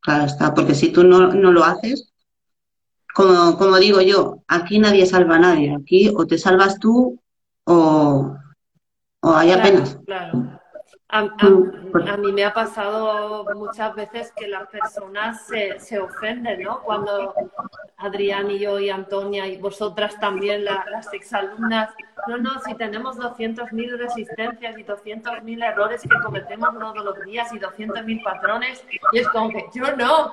Claro 0.00 0.24
está, 0.24 0.52
porque 0.52 0.74
si 0.74 0.88
tú 0.88 1.04
no, 1.04 1.28
lo 1.30 1.62
haces, 1.62 2.12
como, 3.14 3.56
como 3.56 3.76
digo 3.76 4.00
yo, 4.00 4.42
aquí 4.48 4.80
nadie 4.80 5.06
salva 5.06 5.36
a 5.36 5.38
nadie, 5.38 5.76
aquí 5.76 6.08
o 6.12 6.26
te 6.26 6.38
salvas 6.38 6.80
tú 6.80 7.20
o, 7.62 8.36
o 9.20 9.30
hay 9.32 9.52
apenas. 9.52 9.96
Claro. 10.04 10.60
A, 11.14 11.18
a, 11.18 12.16
mí 12.16 12.32
me 12.32 12.42
ha 12.42 12.54
pasado 12.54 13.44
muchas 13.54 13.94
veces 13.94 14.32
que 14.34 14.48
las 14.48 14.66
personas 14.68 15.46
se, 15.46 15.78
se, 15.78 15.98
ofenden, 15.98 16.62
¿no? 16.62 16.80
Cuando 16.80 17.34
Adrián 17.98 18.50
y 18.50 18.58
yo 18.58 18.78
y 18.78 18.88
Antonia 18.88 19.46
y 19.46 19.58
vosotras 19.58 20.18
también, 20.18 20.64
las 20.64 21.12
exalumnas, 21.12 21.90
no, 22.26 22.38
no, 22.38 22.58
si 22.60 22.74
tenemos 22.76 23.18
200.000 23.18 23.98
resistencias 23.98 24.78
y 24.78 24.84
200.000 24.84 25.64
errores 25.64 26.00
que 26.00 26.18
cometemos 26.22 26.78
todos 26.78 27.04
los 27.04 27.20
días 27.26 27.52
y 27.52 27.58
200.000 27.58 28.24
patrones, 28.24 28.82
y 29.12 29.18
es 29.18 29.28
como 29.28 29.50
que 29.50 29.66
yo 29.74 29.94
no. 29.94 30.32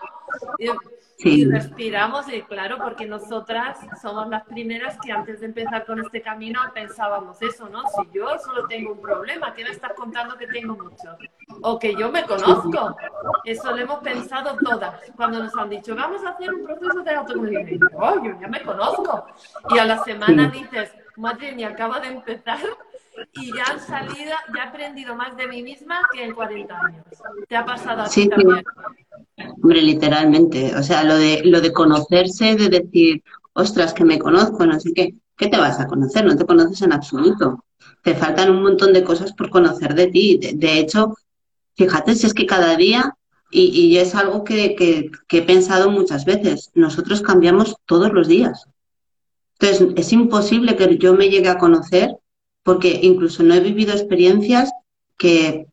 Y 1.21 1.45
respiramos, 1.45 2.31
y 2.31 2.41
claro, 2.43 2.77
porque 2.81 3.05
nosotras 3.05 3.77
somos 4.01 4.29
las 4.29 4.45
primeras 4.45 4.97
que 5.03 5.11
antes 5.11 5.41
de 5.41 5.47
empezar 5.47 5.85
con 5.85 5.99
este 5.99 6.21
camino 6.21 6.61
pensábamos 6.73 7.41
eso, 7.41 7.67
¿no? 7.67 7.83
Si 7.87 8.09
yo 8.13 8.39
solo 8.39 8.67
tengo 8.67 8.93
un 8.93 9.01
problema, 9.01 9.53
¿qué 9.53 9.65
me 9.65 9.71
estás 9.71 9.91
contando 9.93 10.37
que 10.37 10.47
tengo 10.47 10.77
mucho? 10.77 11.17
O 11.61 11.77
que 11.77 11.93
yo 11.93 12.09
me 12.09 12.23
conozco. 12.23 12.95
Eso 13.43 13.71
lo 13.71 13.77
hemos 13.77 13.99
pensado 13.99 14.55
todas 14.63 15.01
cuando 15.17 15.43
nos 15.43 15.53
han 15.57 15.69
dicho, 15.69 15.93
vamos 15.93 16.23
a 16.23 16.29
hacer 16.29 16.53
un 16.53 16.63
proceso 16.65 17.01
de 17.01 17.15
autoconocimiento. 17.15 17.87
Oh, 17.95 18.23
yo 18.23 18.39
ya 18.39 18.47
me 18.47 18.61
conozco. 18.61 19.25
Y 19.71 19.77
a 19.77 19.85
la 19.85 20.01
semana 20.05 20.49
dices, 20.49 20.93
madre 21.17 21.51
mía, 21.51 21.67
acaba 21.69 21.99
de 21.99 22.07
empezar 22.07 22.59
y 23.33 23.53
ya 23.53 23.65
han 23.65 23.79
salido, 23.81 24.31
ya 24.55 24.63
he 24.63 24.67
aprendido 24.67 25.15
más 25.15 25.35
de 25.35 25.47
mí 25.47 25.63
misma 25.63 26.07
que 26.13 26.23
en 26.23 26.33
40 26.33 26.79
años. 26.79 27.05
¿Te 27.47 27.57
ha 27.57 27.65
pasado 27.65 28.03
así 28.03 28.23
sí, 28.23 28.29
también? 28.29 28.63
Hombre, 29.61 29.81
literalmente. 29.81 30.75
O 30.75 30.83
sea, 30.83 31.03
lo 31.03 31.17
de, 31.17 31.41
lo 31.45 31.61
de 31.61 31.73
conocerse, 31.73 32.55
de 32.55 32.69
decir, 32.69 33.23
ostras, 33.53 33.93
que 33.93 34.05
me 34.05 34.19
conozco, 34.19 34.65
no 34.65 34.79
sé 34.79 34.93
qué. 34.93 35.15
¿Qué 35.37 35.47
te 35.47 35.57
vas 35.57 35.79
a 35.79 35.87
conocer? 35.87 36.25
No 36.25 36.35
te 36.35 36.45
conoces 36.45 36.81
en 36.81 36.93
absoluto. 36.93 37.65
Te 38.03 38.15
faltan 38.15 38.51
un 38.51 38.61
montón 38.61 38.93
de 38.93 39.03
cosas 39.03 39.33
por 39.33 39.49
conocer 39.49 39.95
de 39.95 40.07
ti. 40.07 40.37
De, 40.37 40.79
hecho, 40.79 41.15
fíjate, 41.75 42.15
si 42.15 42.27
es 42.27 42.33
que 42.33 42.45
cada 42.45 42.75
día, 42.75 43.15
y, 43.51 43.67
y 43.67 43.97
es 43.97 44.15
algo 44.15 44.43
que, 44.43 44.75
que, 44.75 45.11
que 45.27 45.37
he 45.39 45.41
pensado 45.41 45.89
muchas 45.89 46.25
veces, 46.25 46.71
nosotros 46.75 47.21
cambiamos 47.21 47.77
todos 47.85 48.11
los 48.11 48.27
días. 48.27 48.65
Entonces, 49.59 49.93
es 49.95 50.13
imposible 50.13 50.75
que 50.75 50.97
yo 50.97 51.13
me 51.13 51.29
llegue 51.29 51.49
a 51.49 51.57
conocer 51.57 52.15
porque 52.63 52.99
incluso 53.01 53.43
no 53.43 53.53
he 53.53 53.59
vivido 53.59 53.93
experiencias 53.93 54.71
que, 55.17 55.67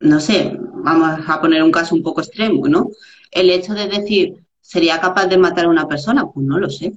no 0.00 0.20
sé, 0.20 0.58
vamos 0.86 1.28
a 1.28 1.40
poner 1.40 1.62
un 1.62 1.72
caso 1.72 1.94
un 1.94 2.02
poco 2.02 2.20
extremo, 2.20 2.68
¿no? 2.68 2.90
El 3.30 3.50
hecho 3.50 3.74
de 3.74 3.88
decir, 3.88 4.36
¿sería 4.60 5.00
capaz 5.00 5.26
de 5.26 5.36
matar 5.36 5.64
a 5.64 5.68
una 5.68 5.88
persona? 5.88 6.26
Pues 6.26 6.46
no 6.46 6.58
lo 6.58 6.70
sé. 6.70 6.92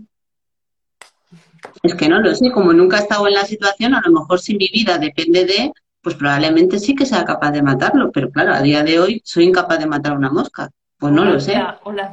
Es 1.82 1.96
que 1.96 2.08
no 2.08 2.20
lo 2.22 2.34
sé, 2.36 2.52
como 2.52 2.72
nunca 2.72 2.98
he 2.98 3.02
estado 3.02 3.28
en 3.28 3.34
la 3.34 3.46
situación, 3.46 3.96
a 3.96 4.02
lo 4.06 4.12
mejor 4.12 4.40
si 4.40 4.56
mi 4.56 4.70
vida 4.72 4.98
depende 5.00 5.46
de, 5.46 5.74
pues 6.02 6.16
probablemente 6.16 6.78
sí 6.78 6.96
que 6.96 7.06
sea 7.06 7.26
capaz 7.26 7.52
de 7.52 7.64
matarlo, 7.64 8.12
pero 8.12 8.30
claro, 8.30 8.54
a 8.54 8.62
día 8.62 8.84
de 8.84 9.00
hoy 9.00 9.22
soy 9.26 9.46
incapaz 9.46 9.80
de 9.80 9.88
matar 9.88 10.14
a 10.14 10.18
una 10.18 10.30
mosca. 10.30 10.70
Pues 11.00 11.14
no 11.14 11.24
lo 11.24 11.40
sé. 11.40 11.56
O 11.84 11.94
la, 11.94 12.12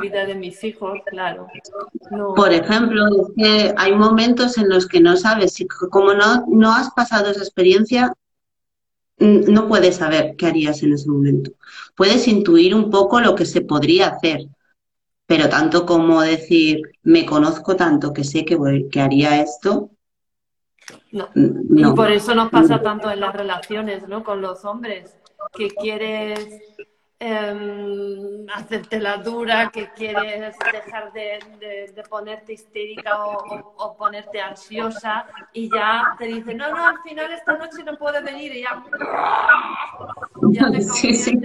vida 0.00 0.24
de 0.24 0.34
mis 0.34 0.64
hijos, 0.64 0.98
claro. 1.06 1.46
Por 2.34 2.50
ejemplo, 2.50 3.04
es 3.06 3.28
que 3.36 3.74
hay 3.76 3.94
momentos 3.94 4.56
en 4.56 4.70
los 4.70 4.88
que 4.88 5.00
no 5.00 5.16
sabes, 5.18 5.52
si, 5.52 5.66
como 5.66 6.14
no, 6.14 6.46
no 6.48 6.72
has 6.72 6.90
pasado 6.92 7.30
esa 7.30 7.42
experiencia, 7.42 8.14
no 9.18 9.68
puedes 9.68 9.96
saber 9.96 10.34
qué 10.36 10.46
harías 10.46 10.82
en 10.82 10.92
ese 10.92 11.08
momento. 11.08 11.52
Puedes 11.94 12.26
intuir 12.28 12.74
un 12.74 12.90
poco 12.90 13.20
lo 13.20 13.34
que 13.34 13.44
se 13.44 13.60
podría 13.60 14.08
hacer, 14.08 14.46
pero 15.26 15.48
tanto 15.48 15.86
como 15.86 16.20
decir, 16.22 16.80
me 17.02 17.24
conozco 17.24 17.76
tanto 17.76 18.12
que 18.12 18.24
sé 18.24 18.44
que, 18.44 18.56
voy, 18.56 18.88
que 18.88 19.00
haría 19.00 19.40
esto. 19.40 19.90
No. 21.12 21.28
no. 21.34 21.92
Y 21.92 21.94
por 21.94 22.10
eso 22.10 22.34
nos 22.34 22.50
pasa 22.50 22.82
tanto 22.82 23.10
en 23.10 23.20
las 23.20 23.34
relaciones, 23.34 24.08
¿no? 24.08 24.24
Con 24.24 24.40
los 24.40 24.64
hombres, 24.64 25.14
que 25.52 25.68
quieres 25.70 26.60
eh, 27.24 28.46
hacerte 28.52 28.98
la 28.98 29.18
dura, 29.18 29.70
que 29.70 29.88
quieres 29.90 30.56
dejar 30.72 31.12
de, 31.12 31.38
de, 31.94 32.02
ponerte 32.02 32.54
histérica 32.54 33.24
o, 33.24 33.74
o, 33.76 33.96
ponerte 33.96 34.40
ansiosa 34.40 35.26
y 35.52 35.70
ya 35.70 36.16
te 36.18 36.26
dicen, 36.26 36.56
no, 36.56 36.70
no, 36.70 36.84
al 36.84 37.00
final 37.02 37.30
esta 37.30 37.56
noche 37.56 37.84
no 37.84 37.96
puedes 37.96 38.24
venir 38.24 38.52
y 38.56 38.62
ya, 38.62 38.84
ya 40.50 40.70
te 40.70 40.82
sí, 40.82 41.14
sí. 41.14 41.40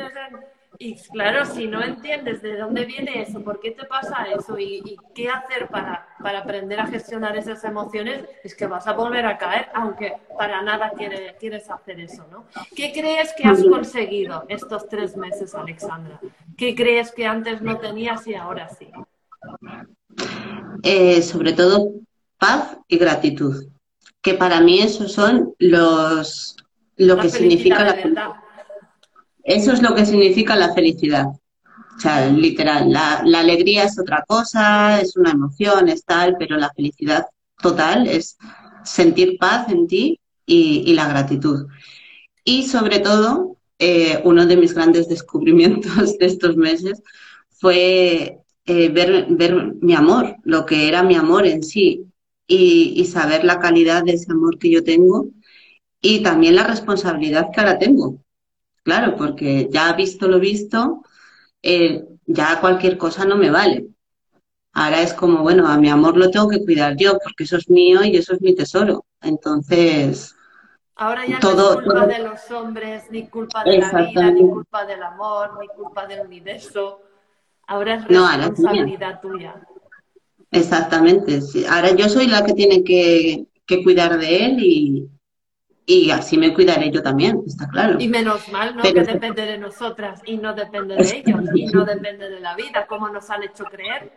Y 0.80 0.96
claro, 0.96 1.46
si 1.46 1.68
no 1.68 1.82
entiendes 1.84 2.42
de 2.42 2.58
dónde 2.58 2.86
viene 2.86 3.24
eso, 3.24 3.44
por 3.44 3.60
qué 3.60 3.72
te 3.72 3.86
pasa 3.86 4.26
eso 4.26 4.60
y, 4.60 4.98
qué 5.16 5.30
hacer 5.30 5.68
para, 5.70 6.08
para, 6.22 6.40
aprender 6.40 6.80
a 6.80 6.86
gestionar 6.86 7.36
esas 7.36 7.64
emociones, 7.64 8.26
es 8.44 8.54
que 8.54 8.68
vas 8.68 8.86
a 8.88 8.94
volver 8.94 9.26
a 9.26 9.38
caer, 9.38 9.70
aunque 9.74 10.14
para 10.38 10.62
nada 10.62 10.92
quieres, 10.96 11.34
quieres 11.40 11.70
hacer 11.70 12.00
eso, 12.00 12.28
¿no? 12.32 12.46
¿Qué 12.76 12.92
crees 12.94 13.34
que 13.36 13.48
has 13.48 13.64
conseguido 13.64 14.46
estos 14.50 14.88
tres 14.88 15.18
meses, 15.18 15.56
Alexandra? 15.56 16.20
¿Qué 16.56 16.76
crees 16.76 17.12
que 17.12 17.26
antes 17.26 17.62
no 17.62 17.78
tenías 17.80 18.28
y 18.28 18.36
ahora 18.36 18.70
sí? 18.70 18.92
Eh, 20.84 21.22
sobre 21.24 21.54
todo 21.54 21.92
paz 22.38 22.78
y 22.88 22.98
gratitud, 22.98 23.68
que 24.22 24.36
para 24.36 24.62
mí 24.62 24.80
esos 24.80 25.12
son 25.12 25.56
los 25.58 26.56
lo 26.98 27.16
la 27.16 27.22
que 27.24 27.30
significa 27.30 27.84
la 27.84 27.94
felicidad 27.94 28.47
eso 29.48 29.72
es 29.72 29.82
lo 29.82 29.96
que 29.96 30.06
significa 30.06 30.58
la 30.58 30.74
felicidad. 30.74 31.28
O 31.28 32.00
sea, 32.00 32.30
literal, 32.30 32.92
la, 32.92 33.20
alegría 33.40 33.86
es 33.86 33.98
otra 33.98 34.24
cosa, 34.28 35.00
es 35.00 35.16
una 35.16 35.32
emoción, 35.32 35.88
es 35.88 36.04
tal, 36.04 36.36
pero 36.38 36.58
la 36.58 36.70
felicidad 36.76 37.26
total 37.62 38.08
es 38.08 38.38
sentir 38.84 39.38
paz 39.40 39.70
en 39.72 39.88
ti 39.88 40.20
y, 40.46 40.94
la 40.94 41.08
gratitud. 41.08 41.68
Y 42.44 42.68
sobre 42.68 43.00
todo, 43.00 43.58
eh, 43.80 44.20
uno 44.26 44.46
de 44.46 44.58
mis 44.58 44.74
grandes 44.74 45.08
descubrimientos 45.16 46.18
de 46.18 46.26
estos 46.26 46.58
meses 46.58 47.02
fue 47.50 48.40
eh, 48.66 48.90
ver, 48.90 49.28
ver 49.30 49.76
mi 49.82 49.96
amor, 49.96 50.36
lo 50.44 50.66
que 50.66 50.90
era 50.90 51.04
mi 51.04 51.16
amor 51.16 51.48
en 51.48 51.64
sí, 51.64 52.06
y, 52.48 52.94
y 52.98 53.06
saber 53.06 53.46
la 53.46 53.60
calidad 53.60 54.04
de 54.04 54.14
ese 54.14 54.30
amor 54.30 54.60
que 54.60 54.70
yo 54.70 54.84
tengo 54.84 55.30
y 56.02 56.22
también 56.22 56.56
la 56.56 56.64
responsabilidad 56.66 57.48
que 57.54 57.62
ahora 57.62 57.80
tengo 57.80 58.20
Claro, 58.88 59.18
porque 59.18 59.68
ya 59.70 59.92
visto 59.92 60.30
lo 60.30 60.40
visto, 60.40 61.04
eh, 61.62 62.06
ya 62.26 62.62
cualquier 62.62 62.98
cosa 62.98 63.26
no 63.26 63.36
me 63.36 63.50
vale. 63.50 63.86
Ahora 64.72 65.02
es 65.02 65.14
como, 65.14 65.44
bueno, 65.44 65.68
a 65.68 65.78
mi 65.78 65.90
amor 65.90 66.16
lo 66.16 66.32
tengo 66.32 66.48
que 66.48 66.64
cuidar 66.64 66.96
yo, 66.96 67.18
porque 67.22 67.44
eso 67.44 67.58
es 67.58 67.70
mío 67.70 68.02
y 68.06 68.16
eso 68.16 68.34
es 68.34 68.42
mi 68.42 68.56
tesoro. 68.56 69.04
Entonces. 69.20 70.34
Ahora 70.96 71.26
ya 71.26 71.38
todo, 71.38 71.74
no 71.74 71.80
es 71.82 71.86
culpa 71.86 72.08
de 72.08 72.20
los 72.20 72.52
hombres, 72.52 73.04
ni 73.12 73.28
culpa 73.28 73.66
de 73.66 73.78
la 73.78 73.92
vida, 73.92 74.32
ni 74.32 74.40
culpa 74.48 74.86
del 74.86 75.04
amor, 75.04 75.60
ni 75.60 75.68
culpa 75.68 76.08
del 76.08 76.26
universo. 76.26 77.02
Ahora 77.68 77.96
es 77.96 78.06
responsabilidad 78.06 79.20
tuya. 79.20 79.68
Exactamente. 80.50 81.42
Ahora 81.70 81.94
yo 81.94 82.08
soy 82.08 82.28
la 82.28 82.46
que 82.46 82.54
tiene 82.54 82.86
que, 82.86 83.48
que 83.66 83.84
cuidar 83.84 84.18
de 84.18 84.46
él 84.46 84.64
y, 84.64 85.10
y 85.90 86.12
así 86.12 86.38
me 86.38 86.54
cuidaré 86.54 86.92
yo 86.92 87.02
también, 87.02 87.42
está 87.48 87.66
claro. 87.70 87.96
Y 87.98 88.10
menos 88.10 88.50
mal, 88.50 88.76
¿no? 88.76 88.84
Que 88.84 88.94
depende 88.94 89.46
de 89.46 89.58
nosotras 89.58 90.22
y 90.26 90.38
no 90.38 90.54
depende 90.54 90.96
de 90.96 91.24
ellos 91.26 91.40
y 91.56 91.66
no 91.68 91.86
depende 91.86 92.30
de 92.30 92.42
la 92.42 92.56
vida, 92.56 92.86
como 92.88 93.08
nos 93.08 93.30
han 93.30 93.44
hecho 93.44 93.64
creer. 93.64 94.12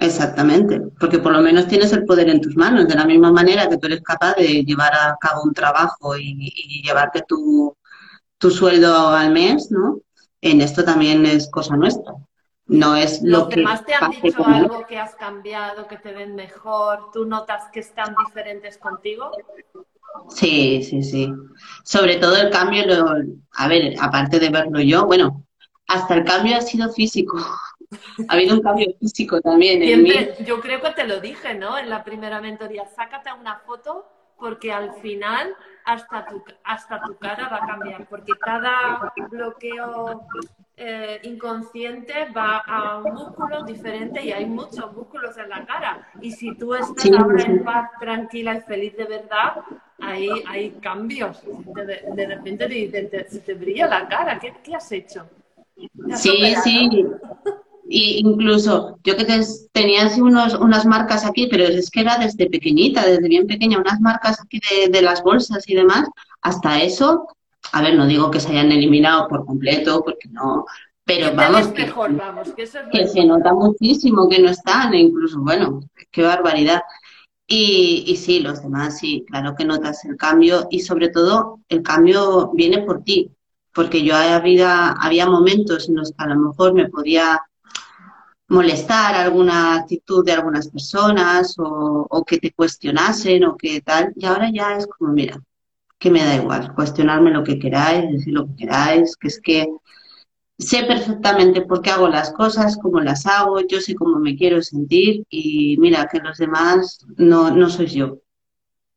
Exactamente, 0.00 0.80
porque 0.98 1.18
por 1.18 1.32
lo 1.32 1.42
menos 1.42 1.68
tienes 1.68 1.92
el 1.92 2.06
poder 2.06 2.30
en 2.30 2.40
tus 2.40 2.56
manos, 2.56 2.88
de 2.88 2.94
la 2.94 3.04
misma 3.04 3.30
manera 3.30 3.68
que 3.68 3.76
tú 3.76 3.88
eres 3.88 4.00
capaz 4.00 4.34
de 4.36 4.64
llevar 4.64 4.94
a 4.94 5.16
cabo 5.20 5.42
un 5.44 5.52
trabajo 5.52 6.16
y, 6.16 6.50
y 6.50 6.82
llevarte 6.82 7.24
tu, 7.28 7.76
tu 8.38 8.50
sueldo 8.50 9.08
al 9.08 9.32
mes, 9.32 9.70
¿no? 9.70 10.00
En 10.40 10.62
esto 10.62 10.82
también 10.82 11.26
es 11.26 11.50
cosa 11.50 11.76
nuestra. 11.76 12.14
No 12.64 12.96
es 12.96 13.20
lo 13.22 13.40
¿Los 13.40 13.48
que 13.48 13.56
demás 13.56 13.84
te 13.84 13.92
han 13.94 14.10
dicho 14.12 14.46
algo 14.46 14.86
que 14.86 14.98
has 14.98 15.14
cambiado, 15.16 15.86
que 15.88 15.98
te 15.98 16.12
ven 16.12 16.36
mejor? 16.36 17.10
¿Tú 17.12 17.26
notas 17.26 17.64
que 17.70 17.80
están 17.80 18.14
diferentes 18.24 18.78
contigo? 18.78 19.30
Sí, 20.30 20.82
sí, 20.82 21.02
sí. 21.02 21.32
Sobre 21.84 22.16
todo 22.16 22.36
el 22.36 22.50
cambio, 22.50 22.86
lo, 22.86 23.14
a 23.52 23.68
ver, 23.68 23.94
aparte 24.00 24.38
de 24.38 24.50
verlo 24.50 24.80
yo, 24.80 25.06
bueno, 25.06 25.44
hasta 25.88 26.14
el 26.14 26.24
cambio 26.24 26.56
ha 26.56 26.60
sido 26.60 26.92
físico. 26.92 27.38
ha 28.28 28.34
habido 28.34 28.54
un 28.54 28.62
cambio 28.62 28.86
físico 29.00 29.40
también 29.40 29.82
en 29.82 30.02
mí. 30.02 30.12
Yo 30.46 30.60
creo 30.60 30.80
que 30.80 30.90
te 30.90 31.06
lo 31.06 31.20
dije, 31.20 31.54
¿no? 31.54 31.78
En 31.78 31.90
la 31.90 32.04
primera 32.04 32.40
mentoría, 32.40 32.84
sácate 32.94 33.30
una 33.32 33.56
foto 33.66 34.06
porque 34.40 34.72
al 34.72 34.94
final 34.94 35.54
hasta 35.84 36.26
tu, 36.26 36.42
hasta 36.64 37.00
tu 37.02 37.16
cara 37.16 37.48
va 37.48 37.56
a 37.58 37.66
cambiar, 37.66 38.06
porque 38.08 38.32
cada 38.40 39.12
bloqueo 39.30 40.26
eh, 40.76 41.20
inconsciente 41.24 42.30
va 42.36 42.58
a 42.58 42.98
un 42.98 43.12
músculo 43.12 43.62
diferente 43.64 44.24
y 44.24 44.32
hay 44.32 44.46
muchos 44.46 44.92
músculos 44.94 45.36
en 45.36 45.48
la 45.50 45.66
cara. 45.66 46.08
Y 46.20 46.32
si 46.32 46.54
tú 46.56 46.74
estás 46.74 47.10
ahora 47.18 47.44
en 47.44 47.64
paz, 47.64 47.90
tranquila 48.00 48.54
y 48.54 48.60
feliz 48.62 48.96
de 48.96 49.04
verdad, 49.04 49.56
hay, 50.00 50.30
hay 50.46 50.70
cambios. 50.80 51.42
De, 51.74 52.02
de 52.14 52.26
repente 52.26 52.66
te, 52.66 53.28
se 53.28 53.40
te 53.40 53.54
brilla 53.54 53.86
la 53.86 54.08
cara. 54.08 54.38
¿Qué, 54.38 54.54
qué 54.62 54.74
has 54.74 54.90
hecho? 54.92 55.28
sí, 56.14 56.54
sí. 56.62 57.06
Y 57.92 58.20
incluso 58.20 58.98
yo 59.02 59.16
que 59.16 59.24
te, 59.24 59.40
tenía 59.72 60.04
así 60.06 60.20
unos, 60.20 60.54
unas 60.54 60.86
marcas 60.86 61.26
aquí, 61.26 61.48
pero 61.50 61.64
es 61.64 61.90
que 61.90 62.00
era 62.00 62.18
desde 62.18 62.48
pequeñita, 62.48 63.04
desde 63.04 63.28
bien 63.28 63.46
pequeña, 63.46 63.78
unas 63.78 64.00
marcas 64.00 64.40
aquí 64.40 64.60
de, 64.70 64.88
de 64.88 65.02
las 65.02 65.22
bolsas 65.22 65.68
y 65.68 65.74
demás, 65.74 66.08
hasta 66.40 66.82
eso 66.82 67.26
a 67.72 67.82
ver, 67.82 67.94
no 67.94 68.06
digo 68.06 68.30
que 68.30 68.40
se 68.40 68.50
hayan 68.50 68.72
eliminado 68.72 69.28
por 69.28 69.44
completo, 69.44 70.02
porque 70.04 70.28
no, 70.28 70.64
pero 71.04 71.34
vamos, 71.34 71.68
que, 71.68 71.92
que, 72.92 73.06
se 73.06 73.24
nota 73.24 73.52
muchísimo 73.52 74.28
que 74.28 74.40
no 74.40 74.50
están, 74.50 74.94
e 74.94 75.00
incluso, 75.00 75.40
bueno, 75.40 75.80
qué 76.10 76.22
barbaridad. 76.22 76.82
Y, 77.46 78.04
y, 78.06 78.16
sí, 78.16 78.40
los 78.40 78.62
demás 78.62 78.98
sí, 78.98 79.24
claro 79.26 79.56
que 79.56 79.64
notas 79.64 80.04
el 80.04 80.16
cambio 80.16 80.68
y 80.70 80.80
sobre 80.80 81.08
todo 81.08 81.60
el 81.68 81.82
cambio 81.82 82.52
viene 82.54 82.82
por 82.82 83.02
ti, 83.02 83.32
porque 83.74 84.04
yo 84.04 84.14
había, 84.16 84.92
había 84.92 85.26
momentos 85.26 85.88
en 85.88 85.96
los 85.96 86.10
que 86.10 86.16
a 86.18 86.28
lo 86.28 86.36
mejor 86.36 86.74
me 86.74 86.88
podía 86.88 87.40
molestar 88.50 89.14
alguna 89.14 89.76
actitud 89.76 90.24
de 90.24 90.32
algunas 90.32 90.68
personas 90.68 91.56
o, 91.58 92.06
o 92.10 92.24
que 92.24 92.38
te 92.38 92.52
cuestionasen 92.52 93.44
o 93.44 93.56
que 93.56 93.80
tal, 93.80 94.12
y 94.16 94.26
ahora 94.26 94.50
ya 94.52 94.76
es 94.76 94.88
como, 94.88 95.12
mira, 95.12 95.40
que 95.98 96.10
me 96.10 96.24
da 96.24 96.34
igual, 96.34 96.74
cuestionarme 96.74 97.30
lo 97.30 97.44
que 97.44 97.60
queráis, 97.60 98.10
decir 98.10 98.34
lo 98.34 98.46
que 98.46 98.56
queráis, 98.56 99.16
que 99.16 99.28
es 99.28 99.40
que 99.40 99.68
sé 100.58 100.82
perfectamente 100.82 101.62
por 101.62 101.80
qué 101.80 101.90
hago 101.90 102.08
las 102.08 102.32
cosas, 102.32 102.76
cómo 102.76 103.00
las 103.00 103.24
hago, 103.24 103.60
yo 103.60 103.80
sé 103.80 103.94
cómo 103.94 104.18
me 104.18 104.36
quiero 104.36 104.60
sentir 104.62 105.24
y 105.30 105.76
mira 105.78 106.08
que 106.10 106.18
los 106.18 106.36
demás 106.36 107.06
no, 107.16 107.52
no 107.52 107.70
soy 107.70 107.86
yo. 107.86 108.18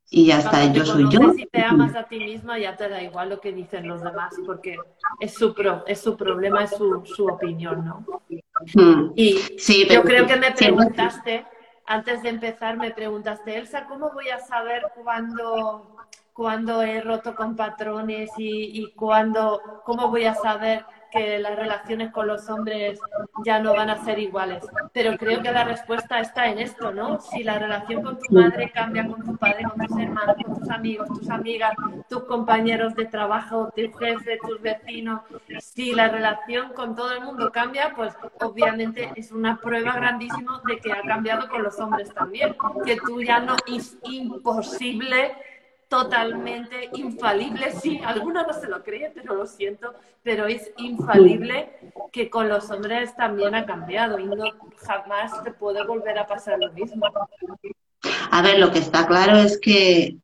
Y 0.09 0.25
ya 0.27 0.39
está, 0.39 0.71
yo 0.73 0.83
soy 0.85 1.05
yo. 1.11 1.31
Si 1.33 1.45
te 1.45 1.63
amas 1.63 1.95
a 1.95 2.03
ti 2.03 2.17
misma 2.17 2.57
ya 2.57 2.75
te 2.75 2.89
da 2.89 3.03
igual 3.03 3.29
lo 3.29 3.39
que 3.39 3.51
dicen 3.51 3.87
los 3.87 4.01
demás 4.01 4.33
porque 4.45 4.77
es 5.19 5.33
su, 5.33 5.53
pro, 5.53 5.83
es 5.85 6.01
su 6.01 6.17
problema, 6.17 6.63
es 6.63 6.71
su, 6.71 7.03
su 7.05 7.27
opinión, 7.27 7.85
¿no? 7.85 8.05
Hmm. 8.75 9.11
Y 9.15 9.33
sí, 9.57 9.87
yo 9.89 10.03
creo 10.03 10.27
que 10.27 10.35
me 10.35 10.51
preguntaste, 10.51 11.45
antes 11.85 12.21
de 12.21 12.29
empezar, 12.29 12.77
me 12.77 12.91
preguntaste, 12.91 13.57
Elsa, 13.57 13.85
¿cómo 13.87 14.11
voy 14.11 14.29
a 14.29 14.39
saber 14.39 14.83
cuándo, 15.03 15.97
cuándo 16.33 16.81
he 16.81 17.01
roto 17.01 17.35
con 17.35 17.55
patrones 17.55 18.29
y, 18.37 18.81
y 18.81 18.91
cuándo, 18.93 19.81
cómo 19.85 20.09
voy 20.09 20.25
a 20.25 20.35
saber 20.35 20.85
que 21.13 21.37
las 21.39 21.55
relaciones 21.55 22.11
con 22.11 22.27
los 22.27 22.49
hombres 22.49 22.99
ya 23.45 23.59
no 23.59 23.73
van 23.73 23.89
a 23.89 24.03
ser 24.03 24.17
iguales. 24.19 24.63
Pero 24.91 25.15
creo 25.17 25.41
que 25.41 25.51
la 25.51 25.63
respuesta 25.63 26.19
está 26.19 26.47
en 26.47 26.59
esto, 26.59 26.91
¿no? 26.91 27.21
Si 27.21 27.43
la 27.43 27.59
relación 27.59 28.01
con 28.01 28.17
tu 28.17 28.33
madre 28.33 28.71
cambia 28.71 29.07
con 29.07 29.23
tu 29.23 29.37
padre, 29.37 29.63
con 29.63 29.85
tus 29.85 29.97
hermanos, 29.97 30.35
con 30.43 30.59
tus 30.59 30.69
amigos, 30.69 31.07
tus 31.07 31.29
amigas, 31.29 31.73
tus 32.09 32.23
compañeros 32.23 32.95
de 32.95 33.05
trabajo, 33.05 33.71
tu 33.75 33.97
jefe, 33.97 34.39
tus 34.47 34.61
vecinos, 34.61 35.21
si 35.61 35.93
la 35.93 36.09
relación 36.09 36.73
con 36.73 36.95
todo 36.95 37.13
el 37.13 37.21
mundo 37.21 37.51
cambia, 37.51 37.93
pues 37.95 38.13
obviamente 38.39 39.11
es 39.15 39.31
una 39.31 39.57
prueba 39.57 39.93
grandísima 39.93 40.61
de 40.65 40.79
que 40.79 40.91
ha 40.91 41.01
cambiado 41.01 41.47
con 41.47 41.63
los 41.63 41.79
hombres 41.79 42.13
también. 42.13 42.55
Que 42.85 42.97
tú 42.97 43.21
ya 43.21 43.39
no 43.39 43.55
es 43.67 43.97
imposible 44.03 45.35
totalmente 45.93 46.89
infalible, 46.93 47.71
sí, 47.71 48.01
algunos 48.03 48.47
no 48.47 48.53
se 48.53 48.67
lo 48.67 48.83
creen, 48.83 49.11
pero 49.13 49.35
lo 49.35 49.45
siento, 49.45 49.93
pero 50.23 50.47
es 50.47 50.71
infalible 50.77 51.69
que 52.11 52.31
con 52.31 52.49
los 52.49 52.71
hombres 52.71 53.15
también 53.15 53.53
ha 53.53 53.63
cambiado 53.67 54.17
y 54.17 54.25
no 54.25 54.43
jamás 54.81 55.43
te 55.43 55.51
puede 55.51 55.85
volver 55.85 56.17
a 56.17 56.25
pasar 56.25 56.57
lo 56.57 56.73
mismo. 56.73 57.05
A 58.31 58.41
ver, 58.41 58.57
lo 58.57 58.71
que 58.71 58.79
está 58.79 59.05
claro 59.05 59.37
es 59.37 59.59
que 59.59 60.17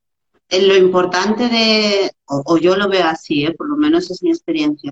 lo 0.49 0.75
importante 0.75 1.47
de, 1.47 2.13
o, 2.25 2.57
yo 2.57 2.75
lo 2.75 2.89
veo 2.89 3.05
así, 3.05 3.45
¿eh? 3.45 3.53
por 3.53 3.69
lo 3.69 3.77
menos 3.77 4.09
es 4.09 4.23
mi 4.23 4.31
experiencia, 4.31 4.91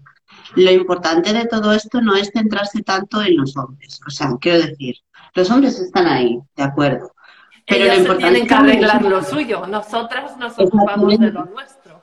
lo 0.56 0.70
importante 0.70 1.34
de 1.34 1.48
todo 1.48 1.74
esto 1.74 2.02
no 2.02 2.16
es 2.16 2.30
centrarse 2.32 2.84
tanto 2.84 3.24
en 3.24 3.36
los 3.36 3.58
hombres, 3.58 4.00
o 4.06 4.12
sea, 4.12 4.30
quiero 4.40 4.60
decir, 4.60 4.98
los 5.34 5.50
hombres 5.50 5.80
están 5.80 6.06
ahí, 6.06 6.40
de 6.56 6.64
acuerdo, 6.64 7.16
pero 7.68 7.86
Ellos 7.86 8.08
lo 8.08 8.18
tienen 8.18 8.48
que 8.48 8.54
arreglar 8.54 9.04
lo 9.04 9.24
suyo, 9.24 9.68
nosotras 9.68 10.38
nos 10.38 10.58
ocupamos 10.58 11.20
de 11.20 11.32
lo 11.32 11.46
nuestro. 11.46 12.02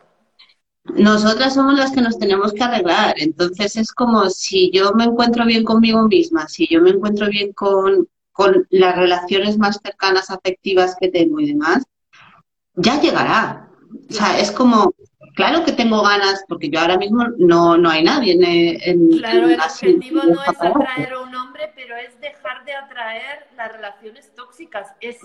Nosotras 0.84 1.54
somos 1.54 1.74
las 1.74 1.92
que 1.92 2.02
nos 2.02 2.18
tenemos 2.18 2.52
que 2.52 2.62
arreglar, 2.62 3.14
entonces 3.16 3.76
es 3.76 3.90
como 3.92 4.28
si 4.28 4.70
yo 4.70 4.92
me 4.92 5.04
encuentro 5.04 5.46
bien 5.46 5.64
conmigo 5.64 6.06
misma, 6.06 6.46
si 6.46 6.66
yo 6.66 6.82
me 6.82 6.90
encuentro 6.90 7.28
bien 7.28 7.54
con, 7.54 8.06
con 8.32 8.66
las 8.68 8.94
relaciones 8.94 9.56
más 9.56 9.80
cercanas, 9.82 10.30
afectivas 10.30 10.94
que 11.00 11.08
tengo 11.08 11.40
y 11.40 11.48
demás, 11.48 11.84
ya 12.74 13.00
llegará. 13.00 13.70
O 14.10 14.12
sea, 14.12 14.38
es 14.38 14.50
como, 14.50 14.94
Claro 15.34 15.64
que 15.64 15.72
tengo 15.72 16.00
ganas, 16.02 16.44
porque 16.48 16.70
yo 16.70 16.78
ahora 16.78 16.96
mismo 16.96 17.26
no, 17.38 17.76
no 17.76 17.90
hay 17.90 18.04
nadie 18.04 18.34
en, 18.34 19.18
Claro, 19.18 19.48
el 19.48 19.60
objetivo 19.60 20.22
no 20.22 20.42
es 20.42 20.48
atraer 20.48 21.12
a 21.12 21.20
un 21.20 21.34
hombre, 21.34 21.72
pero 21.74 21.96
es 21.96 22.20
dejar 22.64 22.64
de 22.64 22.74
atraer 22.74 23.46
las 23.56 23.72
relaciones 23.72 24.34
tóxicas, 24.34 24.94
es 25.00 25.18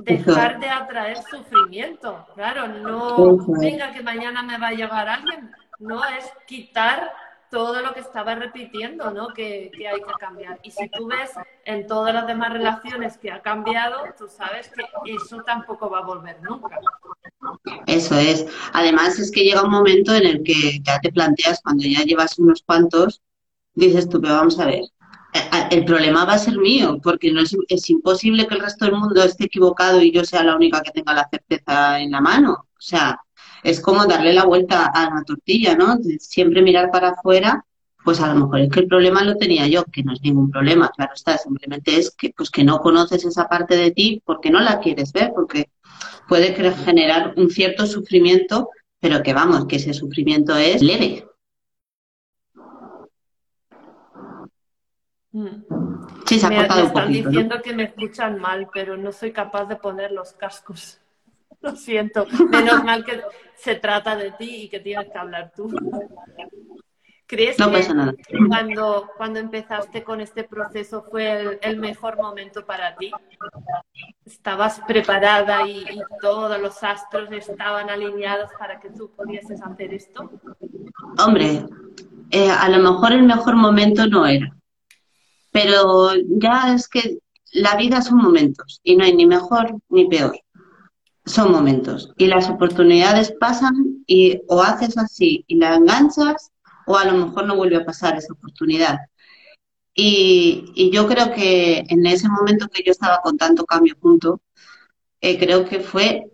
dejar 0.00 0.58
de 0.60 0.68
atraer 0.68 1.18
sufrimiento. 1.30 2.26
Claro, 2.34 2.68
no 2.68 3.36
venga 3.58 3.92
que 3.92 4.02
mañana 4.02 4.42
me 4.42 4.58
va 4.58 4.68
a 4.68 4.72
llegar 4.72 5.08
alguien, 5.08 5.50
no, 5.78 6.04
es 6.04 6.30
quitar 6.46 7.12
todo 7.50 7.80
lo 7.80 7.94
que 7.94 8.00
estaba 8.00 8.34
repitiendo, 8.34 9.10
¿no? 9.10 9.28
Que, 9.28 9.70
que, 9.74 9.88
hay 9.88 10.00
que 10.00 10.12
cambiar. 10.20 10.58
Y 10.62 10.70
si 10.70 10.86
tú 10.90 11.06
ves 11.06 11.30
en 11.64 11.86
todas 11.86 12.12
las 12.12 12.26
demás 12.26 12.52
relaciones 12.52 13.16
que 13.16 13.30
ha 13.30 13.40
cambiado, 13.40 13.96
tú 14.18 14.28
sabes 14.28 14.70
que 14.70 14.84
eso 15.14 15.42
tampoco 15.44 15.88
va 15.88 16.00
a 16.00 16.04
volver 16.04 16.42
nunca. 16.42 16.78
Eso 17.86 18.16
es. 18.16 18.46
Además 18.74 19.18
es 19.18 19.30
que 19.30 19.44
llega 19.44 19.62
un 19.62 19.70
momento 19.70 20.14
en 20.14 20.26
el 20.26 20.42
que 20.42 20.80
ya 20.82 21.00
te 21.00 21.10
planteas, 21.10 21.62
cuando 21.62 21.84
ya 21.84 22.02
llevas 22.02 22.38
unos 22.38 22.62
cuantos, 22.62 23.22
dices 23.74 24.08
tú, 24.10 24.20
pero 24.20 24.34
vamos 24.34 24.58
a 24.60 24.66
ver, 24.66 24.82
el 25.70 25.84
problema 25.84 26.24
va 26.24 26.34
a 26.34 26.38
ser 26.38 26.58
mío, 26.58 26.98
porque 27.02 27.32
no 27.32 27.40
es, 27.40 27.56
es 27.68 27.90
imposible 27.90 28.46
que 28.46 28.54
el 28.54 28.60
resto 28.60 28.84
del 28.84 28.94
mundo 28.94 29.22
esté 29.22 29.44
equivocado 29.44 30.00
y 30.02 30.10
yo 30.10 30.24
sea 30.24 30.44
la 30.44 30.56
única 30.56 30.82
que 30.82 30.92
tenga 30.92 31.14
la 31.14 31.28
certeza 31.30 32.00
en 32.00 32.10
la 32.10 32.20
mano. 32.20 32.52
O 32.52 32.80
sea, 32.80 33.20
es 33.62 33.80
como 33.80 34.06
darle 34.06 34.32
la 34.32 34.44
vuelta 34.44 34.86
a 34.86 35.04
la 35.04 35.22
tortilla, 35.24 35.74
¿no? 35.76 35.98
Siempre 36.18 36.62
mirar 36.62 36.90
para 36.90 37.10
afuera, 37.10 37.64
pues 38.04 38.20
a 38.20 38.32
lo 38.32 38.40
mejor 38.40 38.60
es 38.60 38.70
que 38.70 38.80
el 38.80 38.88
problema 38.88 39.22
lo 39.24 39.36
tenía 39.36 39.66
yo, 39.66 39.84
que 39.84 40.02
no 40.02 40.12
es 40.12 40.22
ningún 40.22 40.50
problema, 40.50 40.90
claro 40.96 41.12
está, 41.14 41.36
simplemente 41.36 41.96
es 41.96 42.10
que 42.10 42.32
pues 42.36 42.50
que 42.50 42.64
no 42.64 42.80
conoces 42.80 43.24
esa 43.24 43.48
parte 43.48 43.76
de 43.76 43.90
ti 43.90 44.22
porque 44.24 44.50
no 44.50 44.60
la 44.60 44.80
quieres 44.80 45.12
ver, 45.12 45.32
porque 45.34 45.70
puede 46.28 46.54
generar 46.54 47.34
un 47.36 47.50
cierto 47.50 47.86
sufrimiento, 47.86 48.70
pero 49.00 49.22
que 49.22 49.34
vamos, 49.34 49.66
que 49.66 49.76
ese 49.76 49.92
sufrimiento 49.92 50.56
es 50.56 50.82
leve. 50.82 51.26
Sí, 56.26 56.38
se 56.38 56.46
ha 56.46 56.50
cortado 56.50 56.80
me, 56.80 56.86
están 56.86 57.12
diciendo 57.12 57.62
que 57.62 57.74
me 57.74 57.84
escuchan 57.84 58.38
mal, 58.38 58.68
pero 58.72 58.96
no 58.96 59.12
soy 59.12 59.32
capaz 59.32 59.66
de 59.66 59.76
poner 59.76 60.12
los 60.12 60.32
cascos. 60.32 61.00
Lo 61.60 61.74
siento. 61.76 62.26
Menos 62.50 62.84
mal 62.84 63.04
que 63.04 63.20
se 63.56 63.74
trata 63.74 64.16
de 64.16 64.30
ti 64.32 64.62
y 64.62 64.68
que 64.68 64.80
tienes 64.80 65.10
que 65.10 65.18
hablar 65.18 65.52
tú. 65.54 65.68
¿Crees 67.26 67.58
no 67.58 67.70
que 67.70 67.86
nada. 67.92 68.14
Cuando, 68.48 69.10
cuando 69.18 69.38
empezaste 69.38 70.02
con 70.02 70.22
este 70.22 70.44
proceso 70.44 71.02
fue 71.02 71.58
el, 71.60 71.76
mejor 71.76 72.16
momento 72.16 72.64
para 72.64 72.96
ti? 72.96 73.10
¿Estabas 74.24 74.80
preparada 74.88 75.66
y, 75.68 75.84
todos 76.22 76.58
los 76.58 76.82
astros 76.82 77.30
estaban 77.32 77.90
alineados 77.90 78.50
para 78.58 78.80
que 78.80 78.88
tú 78.88 79.10
pudieses 79.10 79.60
hacer 79.60 79.92
esto? 79.92 80.30
Hombre, 81.18 81.66
eh, 82.30 82.50
a 82.50 82.66
lo 82.70 82.78
mejor 82.78 83.12
el 83.12 83.24
mejor 83.24 83.56
momento 83.56 84.06
no 84.06 84.26
era. 84.26 84.57
Pero 85.50 86.10
ya 86.40 86.74
es 86.74 86.88
que 86.88 87.18
la 87.52 87.76
vida 87.76 88.02
son 88.02 88.18
momentos 88.18 88.80
y 88.82 88.96
no 88.96 89.04
hay 89.04 89.14
ni 89.14 89.26
mejor 89.26 89.74
ni 89.88 90.06
peor. 90.08 90.38
Son 91.24 91.52
momentos. 91.52 92.12
Y 92.16 92.26
las 92.26 92.48
oportunidades 92.48 93.32
pasan 93.38 94.02
y 94.06 94.40
o 94.48 94.62
haces 94.62 94.96
así 94.96 95.44
y 95.46 95.56
la 95.56 95.74
enganchas 95.74 96.50
o 96.86 96.96
a 96.96 97.04
lo 97.04 97.26
mejor 97.26 97.46
no 97.46 97.56
vuelve 97.56 97.76
a 97.76 97.84
pasar 97.84 98.16
esa 98.16 98.32
oportunidad. 98.32 98.98
Y, 99.94 100.90
yo 100.92 101.08
creo 101.08 101.32
que 101.32 101.84
en 101.88 102.06
ese 102.06 102.28
momento 102.28 102.68
que 102.68 102.82
yo 102.84 102.92
estaba 102.92 103.20
con 103.20 103.36
tanto 103.36 103.64
cambio 103.64 103.96
junto, 104.00 104.40
eh, 105.20 105.38
creo 105.38 105.64
que 105.64 105.80
fue 105.80 106.30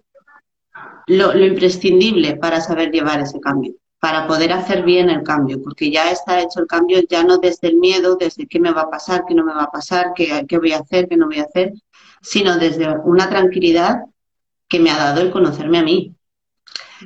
lo, 1.07 1.33
lo, 1.33 1.47
imprescindible 1.47 2.37
para 2.37 2.61
saber 2.61 2.91
llevar 2.91 3.21
ese 3.21 3.41
cambio, 3.41 3.75
para 4.05 4.27
poder 4.27 4.53
hacer 4.53 4.83
bien 4.83 5.09
el 5.09 5.23
cambio, 5.23 5.63
porque 5.63 5.91
ya 5.91 6.11
está 6.11 6.39
hecho 6.39 6.61
el 6.61 6.67
cambio, 6.67 7.01
ya 7.09 7.25
no 7.25 7.39
desde 7.39 7.69
el 7.69 7.77
miedo, 7.77 8.17
desde 8.17 8.47
qué 8.47 8.61
me 8.61 8.71
va 8.71 8.83
a 8.83 8.91
pasar, 8.91 9.25
qué 9.27 9.35
no 9.35 9.43
me 9.43 9.55
va 9.55 9.63
a 9.63 9.71
pasar, 9.71 10.13
qué, 10.15 10.45
qué 10.47 10.59
voy 10.59 10.73
a 10.73 10.81
hacer, 10.81 11.09
qué 11.09 11.17
no 11.17 11.25
voy 11.25 11.39
a 11.39 11.45
hacer, 11.45 11.73
sino 12.21 12.59
desde 12.59 12.87
una 12.99 13.31
tranquilidad 13.31 14.01
que 14.69 14.79
me 14.79 14.91
ha 14.91 14.99
dado 14.99 15.23
el 15.23 15.31
conocerme 15.31 15.79
a 15.79 15.85
mí. 15.85 16.15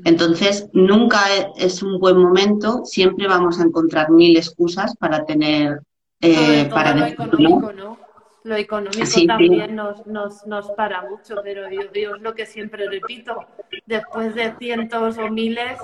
Entonces, 0.05 0.71
nunca 0.73 1.21
es 1.55 1.85
un 1.85 2.01
buen 2.01 2.17
momento, 2.17 2.85
siempre 2.85 3.29
vamos 3.29 3.61
a 3.61 3.63
encontrar 3.63 4.11
mil 4.11 4.37
excusas 4.37 4.97
para 4.97 5.25
tener... 5.25 5.79
Eh, 6.21 6.69
para 6.69 6.97
lo 6.97 7.07
económico, 7.07 7.73
¿no? 7.75 7.97
Lo 8.43 8.57
económico 8.57 9.07
también 9.25 9.77
Nos, 9.77 10.05
nos, 10.05 10.45
nos, 10.49 10.69
para 10.73 11.09
mucho, 11.09 11.37
pero 11.45 11.71
yo, 11.71 11.93
yo 11.93 12.17
es 12.17 12.23
lo 12.23 12.35
que 12.35 12.45
siempre 12.45 12.91
repito, 12.91 13.47
después 13.87 14.35
de 14.35 14.53
cientos 14.59 15.17
o 15.17 15.29
miles, 15.29 15.79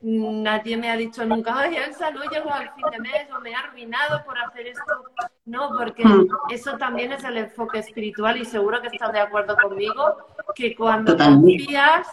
nadie 0.00 0.76
me 0.76 0.90
ha 0.90 0.96
dicho 0.96 1.24
nunca, 1.24 1.58
ay, 1.58 1.76
Elsa, 1.76 2.10
no 2.10 2.22
llego 2.24 2.52
al 2.52 2.72
fin 2.74 2.84
de 2.90 2.98
mes 3.00 3.28
o 3.36 3.40
me 3.40 3.54
ha 3.54 3.60
arruinado 3.60 4.24
por 4.24 4.38
hacer 4.38 4.68
esto. 4.68 5.04
No, 5.44 5.70
porque 5.76 6.04
hmm. 6.04 6.28
eso 6.50 6.76
también 6.76 7.12
es 7.12 7.24
el 7.24 7.38
enfoque 7.38 7.78
espiritual 7.78 8.36
y 8.36 8.44
seguro 8.44 8.80
que 8.80 8.88
estás 8.88 9.12
de 9.12 9.20
acuerdo 9.20 9.56
conmigo, 9.56 10.16
que 10.54 10.76
cuando 10.76 11.16
confías 11.16 12.06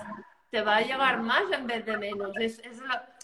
te 0.49 0.61
va 0.61 0.77
a 0.77 0.81
llegar 0.81 1.21
más 1.21 1.43
en 1.51 1.67
vez 1.67 1.85
de 1.85 1.97
menos. 1.97 2.31
Es, 2.37 2.59
es 2.59 2.81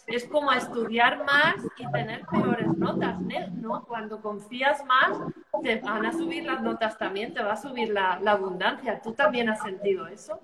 es 0.08 0.26
como 0.26 0.52
estudiar 0.52 1.24
más 1.26 1.56
y 1.78 1.92
tener 1.92 2.26
peores 2.26 2.68
notas, 2.78 3.20
¿no? 3.56 3.84
Cuando 3.86 4.22
confías 4.22 4.84
más, 4.86 5.18
te 5.64 5.78
van 5.78 6.06
a 6.06 6.12
subir 6.12 6.44
las 6.44 6.62
notas 6.62 6.98
también, 6.98 7.34
te 7.34 7.42
va 7.42 7.54
a 7.54 7.62
subir 7.62 7.90
la, 7.90 8.20
la 8.22 8.32
abundancia. 8.32 9.02
¿Tú 9.02 9.14
también 9.14 9.50
has 9.50 9.62
sentido 9.62 10.08
eso? 10.08 10.40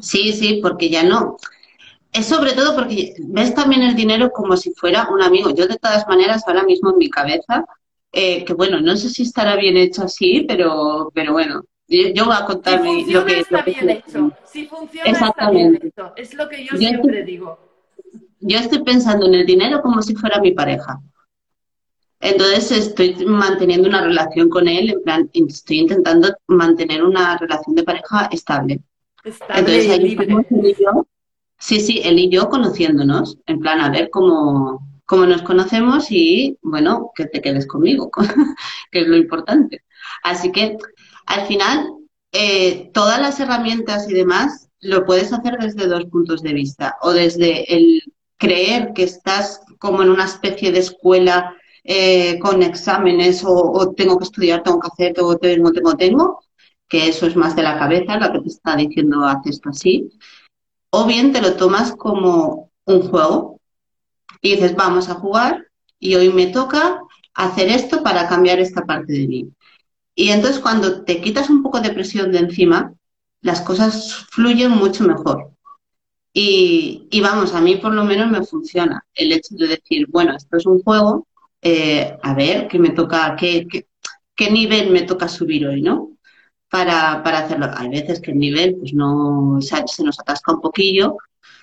Sí, 0.00 0.32
sí, 0.32 0.60
porque 0.62 0.88
ya 0.90 1.02
no. 1.02 1.36
Es 2.12 2.26
sobre 2.26 2.52
todo 2.52 2.76
porque 2.76 3.14
ves 3.18 3.54
también 3.54 3.82
el 3.82 3.96
dinero 3.96 4.30
como 4.30 4.56
si 4.56 4.72
fuera 4.74 5.08
un 5.10 5.22
amigo. 5.22 5.50
Yo 5.50 5.66
de 5.66 5.78
todas 5.78 6.06
maneras 6.06 6.42
ahora 6.46 6.62
mismo 6.62 6.90
en 6.90 6.98
mi 6.98 7.08
cabeza, 7.08 7.64
eh, 8.12 8.44
que 8.44 8.52
bueno, 8.52 8.80
no 8.80 8.96
sé 8.96 9.08
si 9.08 9.22
estará 9.22 9.56
bien 9.56 9.78
hecho 9.78 10.02
así, 10.02 10.44
pero, 10.46 11.10
pero 11.14 11.32
bueno, 11.32 11.64
yo, 11.88 12.24
voy 12.26 12.34
a 12.38 12.44
contarme 12.44 13.04
lo 13.06 13.24
que... 13.24 13.40
Está 13.40 13.62
bien 13.62 13.90
hecho. 13.90 14.32
Si 14.44 14.66
funciona 14.66 15.10
está 15.10 15.50
bien 15.50 15.78
hecho. 15.82 16.12
Es 16.16 16.34
lo 16.34 16.48
que 16.48 16.64
yo, 16.64 16.76
siempre 16.76 17.24
digo. 17.24 17.58
Yo 18.40 18.58
estoy 18.58 18.82
pensando 18.82 19.26
en 19.26 19.34
el 19.34 19.46
dinero 19.46 19.80
como 19.80 20.02
si 20.02 20.14
fuera 20.14 20.40
mi 20.40 20.52
pareja. 20.52 21.00
Entonces 22.20 22.70
estoy 22.70 23.24
manteniendo 23.26 23.88
una 23.88 24.02
relación 24.02 24.48
con 24.48 24.68
él, 24.68 24.90
en 24.90 25.02
plan, 25.02 25.30
estoy 25.32 25.80
intentando 25.80 26.32
mantener 26.46 27.02
una 27.02 27.36
relación 27.36 27.74
de 27.74 27.82
pareja 27.82 28.26
estable. 28.30 28.80
Estable 29.24 29.58
Entonces, 29.58 29.98
libre. 29.98 30.36
Sí, 31.62 31.78
sí, 31.78 32.00
él 32.02 32.18
y 32.18 32.28
yo 32.28 32.48
conociéndonos, 32.48 33.38
en 33.46 33.60
plan, 33.60 33.80
a 33.80 33.88
ver 33.88 34.10
cómo, 34.10 34.84
cómo 35.06 35.26
nos 35.26 35.42
conocemos 35.42 36.10
y, 36.10 36.58
bueno, 36.60 37.12
que 37.14 37.26
te 37.26 37.40
quedes 37.40 37.68
conmigo, 37.68 38.10
que 38.90 39.02
es 39.02 39.06
lo 39.06 39.16
importante. 39.16 39.84
Así 40.24 40.50
que, 40.50 40.76
al 41.26 41.46
final, 41.46 41.88
eh, 42.32 42.90
todas 42.92 43.20
las 43.20 43.38
herramientas 43.38 44.10
y 44.10 44.12
demás 44.12 44.70
lo 44.80 45.04
puedes 45.04 45.32
hacer 45.32 45.56
desde 45.58 45.86
dos 45.86 46.04
puntos 46.06 46.42
de 46.42 46.52
vista. 46.52 46.96
O 47.00 47.12
desde 47.12 47.72
el 47.72 48.02
creer 48.38 48.92
que 48.92 49.04
estás 49.04 49.60
como 49.78 50.02
en 50.02 50.10
una 50.10 50.24
especie 50.24 50.72
de 50.72 50.80
escuela 50.80 51.54
eh, 51.84 52.40
con 52.40 52.64
exámenes 52.64 53.44
o, 53.46 53.94
tengo 53.96 54.18
que 54.18 54.24
estudiar, 54.24 54.64
tengo 54.64 54.80
que 54.80 54.88
hacer, 54.88 55.14
tengo, 55.14 55.36
tengo, 55.36 55.70
tengo, 55.70 55.94
tengo, 55.96 56.40
que 56.88 57.06
eso 57.06 57.24
es 57.26 57.36
más 57.36 57.54
de 57.54 57.62
la 57.62 57.78
cabeza, 57.78 58.18
la 58.18 58.32
que 58.32 58.40
te 58.40 58.48
está 58.48 58.74
diciendo 58.74 59.24
haz 59.24 59.46
esto 59.46 59.70
así 59.70 60.10
o 60.94 61.06
bien 61.06 61.32
te 61.32 61.40
lo 61.40 61.54
tomas 61.54 61.92
como 61.96 62.70
un 62.84 63.08
juego 63.08 63.60
y 64.42 64.52
dices, 64.52 64.76
vamos 64.76 65.08
a 65.08 65.14
jugar 65.14 65.66
y 65.98 66.14
hoy 66.16 66.28
me 66.30 66.48
toca 66.48 67.00
hacer 67.34 67.70
esto 67.70 68.02
para 68.02 68.28
cambiar 68.28 68.58
esta 68.58 68.84
parte 68.84 69.12
de 69.12 69.26
mí. 69.26 69.48
Y 70.14 70.28
entonces 70.30 70.60
cuando 70.60 71.02
te 71.04 71.22
quitas 71.22 71.48
un 71.48 71.62
poco 71.62 71.80
de 71.80 71.92
presión 71.92 72.30
de 72.30 72.40
encima, 72.40 72.92
las 73.40 73.62
cosas 73.62 74.26
fluyen 74.30 74.72
mucho 74.72 75.04
mejor. 75.04 75.52
Y, 76.34 77.08
vamos, 77.22 77.54
a 77.54 77.60
mí 77.60 77.76
por 77.76 77.94
lo 77.94 78.04
menos 78.04 78.30
me 78.30 78.44
funciona 78.44 79.04
el 79.14 79.32
hecho 79.32 79.54
de 79.54 79.68
decir, 79.68 80.06
bueno, 80.10 80.36
esto 80.36 80.58
es 80.58 80.66
un 80.66 80.82
juego, 80.82 81.26
eh, 81.62 82.18
a 82.22 82.34
ver, 82.34 82.68
¿qué 82.68 82.78
me 82.78 82.90
toca, 82.90 83.34
qué, 83.38 83.66
qué 84.34 84.50
nivel 84.50 84.90
me 84.90 85.02
toca 85.02 85.28
subir 85.28 85.66
hoy, 85.66 85.80
¿no? 85.80 86.11
Para, 86.72 87.22
para 87.22 87.40
hacerlo. 87.40 87.66
Hay 87.76 87.90
veces 87.90 88.18
que 88.18 88.30
el 88.30 88.38
nivel 88.38 88.76
pues 88.76 88.94
no 88.94 89.58
se, 89.60 90.02
nos 90.02 90.18
atasca 90.18 90.54
un 90.54 90.62
poquillo, 90.62 91.18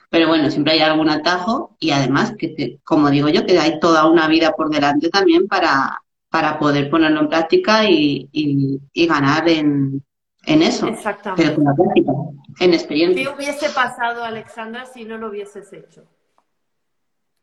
pero 0.07 0.27
bueno, 0.27 0.51
siempre 0.51 0.73
hay 0.73 0.81
algún 0.81 1.09
atajo 1.09 1.75
y 1.79 1.89
además, 1.89 2.35
que 2.37 2.77
como 2.83 3.09
digo 3.09 3.27
yo, 3.27 3.43
que 3.43 3.57
hay 3.57 3.79
toda 3.79 4.07
una 4.07 4.27
vida 4.27 4.51
por 4.51 4.69
delante 4.69 5.09
también 5.09 5.47
para, 5.47 5.99
para 6.29 6.59
poder 6.59 6.91
ponerlo 6.91 7.21
en 7.21 7.29
práctica 7.29 7.89
y, 7.89 8.29
y, 8.31 9.07
ganar 9.07 9.49
en, 9.49 10.03
en 10.45 10.61
eso. 10.61 10.85
Exactamente. 10.85 11.41
Pero 11.41 11.55
con 11.55 11.63
la 11.63 11.73
práctica, 11.73 12.11
en 12.59 12.73
experiencia. 12.75 13.23
¿Qué 13.23 13.35
hubiese 13.35 13.69
pasado, 13.71 14.23
Alexandra, 14.23 14.85
si 14.85 15.05
no 15.05 15.17
lo 15.17 15.29
hubieses 15.29 15.73
hecho? 15.73 16.03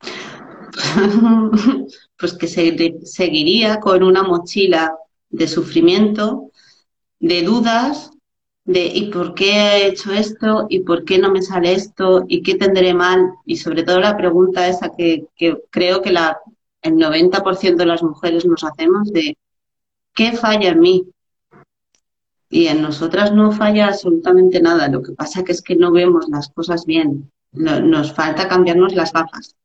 pues 2.17 2.33
que 2.35 2.47
se, 2.47 2.95
seguiría 3.03 3.81
con 3.81 4.05
una 4.05 4.23
mochila 4.23 4.95
de 5.31 5.49
sufrimiento 5.49 6.53
de 7.21 7.43
dudas 7.43 8.11
de 8.65 8.87
¿y 8.87 9.11
por 9.11 9.35
qué 9.35 9.53
he 9.53 9.87
hecho 9.87 10.13
esto? 10.13 10.67
¿y 10.69 10.81
por 10.81 11.05
qué 11.05 11.19
no 11.19 11.31
me 11.31 11.43
sale 11.43 11.73
esto? 11.73 12.25
¿y 12.27 12.43
qué 12.43 12.57
tendré 12.57 12.95
mal? 12.95 13.33
Y 13.45 13.57
sobre 13.57 13.85
todo 13.85 14.01
la 14.01 14.17
pregunta 14.17 14.69
esa 14.69 14.91
que, 14.97 15.27
que 15.37 15.57
creo 15.71 16.03
que 16.03 16.11
la, 16.11 16.39
el 16.83 16.95
90% 16.95 17.77
de 17.77 17.87
las 17.87 18.03
mujeres 18.03 18.45
nos 18.45 18.65
hacemos 18.65 19.13
de 19.13 19.37
¿qué 20.15 20.33
falla 20.33 20.71
en 20.71 20.81
mí? 20.81 21.09
Y 22.49 22.67
en 22.67 22.83
nosotras 22.83 23.33
no 23.33 23.53
falla 23.53 23.89
absolutamente 23.89 24.61
nada, 24.61 24.89
lo 24.89 25.03
que 25.03 25.13
pasa 25.13 25.45
que 25.45 25.53
es 25.53 25.63
que 25.63 25.77
no 25.77 25.91
vemos 25.93 26.29
las 26.29 26.49
cosas 26.49 26.87
bien, 26.87 27.31
nos 27.53 28.13
falta 28.13 28.49
cambiarnos 28.49 28.95
las 28.95 29.13
gafas. 29.13 29.57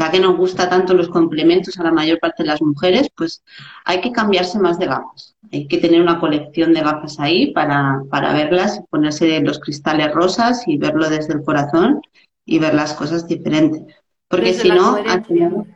Ya 0.00 0.10
que 0.10 0.18
nos 0.18 0.38
gusta 0.38 0.70
tanto 0.70 0.94
los 0.94 1.10
complementos 1.10 1.78
a 1.78 1.82
la 1.82 1.92
mayor 1.92 2.18
parte 2.20 2.42
de 2.42 2.46
las 2.46 2.62
mujeres, 2.62 3.10
pues 3.14 3.44
hay 3.84 4.00
que 4.00 4.12
cambiarse 4.12 4.58
más 4.58 4.78
de 4.78 4.86
gafas. 4.86 5.36
Hay 5.52 5.68
que 5.68 5.76
tener 5.76 6.00
una 6.00 6.18
colección 6.18 6.72
de 6.72 6.80
gafas 6.80 7.20
ahí 7.20 7.52
para, 7.52 8.00
para 8.08 8.32
verlas, 8.32 8.80
ponerse 8.88 9.40
los 9.40 9.58
cristales 9.58 10.10
rosas 10.14 10.66
y 10.66 10.78
verlo 10.78 11.10
desde 11.10 11.34
el 11.34 11.42
corazón 11.42 12.00
y 12.46 12.58
ver 12.58 12.72
las 12.72 12.94
cosas 12.94 13.28
diferentes. 13.28 13.82
Porque 14.26 14.54
si 14.54 14.70
no, 14.70 14.94
al 14.94 15.22
final, 15.22 15.66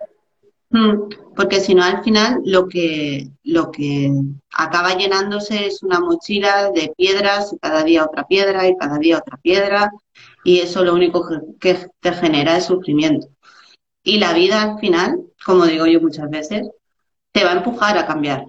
mm, 0.71 1.01
porque 1.37 1.61
si 1.61 1.75
no 1.75 1.85
al 1.85 2.03
final 2.03 2.41
lo 2.47 2.67
que 2.67 3.29
lo 3.43 3.71
que 3.71 4.11
acaba 4.55 4.95
llenándose 4.95 5.67
es 5.67 5.83
una 5.83 6.01
mochila 6.01 6.71
de 6.71 6.95
piedras, 6.97 7.55
cada 7.61 7.85
día 7.85 8.07
otra 8.07 8.27
piedra 8.27 8.67
y 8.67 8.75
cada 8.79 8.97
día 8.97 9.19
otra 9.19 9.37
piedra, 9.37 9.93
y 10.45 10.61
eso 10.61 10.83
lo 10.83 10.95
único 10.95 11.29
que 11.61 11.77
te 12.01 12.13
genera 12.13 12.57
es 12.57 12.65
sufrimiento. 12.65 13.34
Y 14.05 14.19
la 14.19 14.35
vida 14.35 14.63
al 14.63 14.79
final, 14.79 15.19
como 15.45 15.65
digo 15.65 15.87
yo 15.87 16.01
muchas 16.01 16.31
veces, 16.31 16.71
te 17.33 17.43
va 17.43 17.53
a 17.53 17.57
empujar 17.57 17.99
a 17.99 18.07
cambiar. 18.07 18.45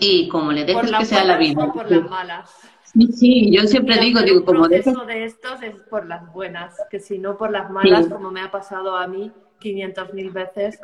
Y 0.00 0.28
como 0.28 0.52
le 0.52 0.64
dejes 0.64 0.90
que 0.92 1.04
sea 1.06 1.24
la 1.24 1.38
vida. 1.38 1.72
por 1.72 1.90
las 1.90 2.10
malas. 2.10 2.50
Sí, 2.82 3.12
sí, 3.12 3.50
yo 3.50 3.62
siempre 3.62 3.98
digo, 3.98 4.20
digo, 4.20 4.44
como 4.44 4.68
dejes... 4.68 4.94
de 5.06 5.24
estos 5.24 5.62
es 5.62 5.76
por 5.82 6.06
las 6.06 6.32
buenas, 6.32 6.74
que 6.90 7.00
si 7.00 7.18
no 7.18 7.36
por 7.38 7.50
las 7.50 7.70
malas, 7.70 8.08
como 8.08 8.30
me 8.30 8.40
ha 8.40 8.50
pasado 8.50 8.96
a 8.96 9.06
mí 9.06 9.32
500 9.58 10.14
mil 10.14 10.30
veces, 10.30 10.80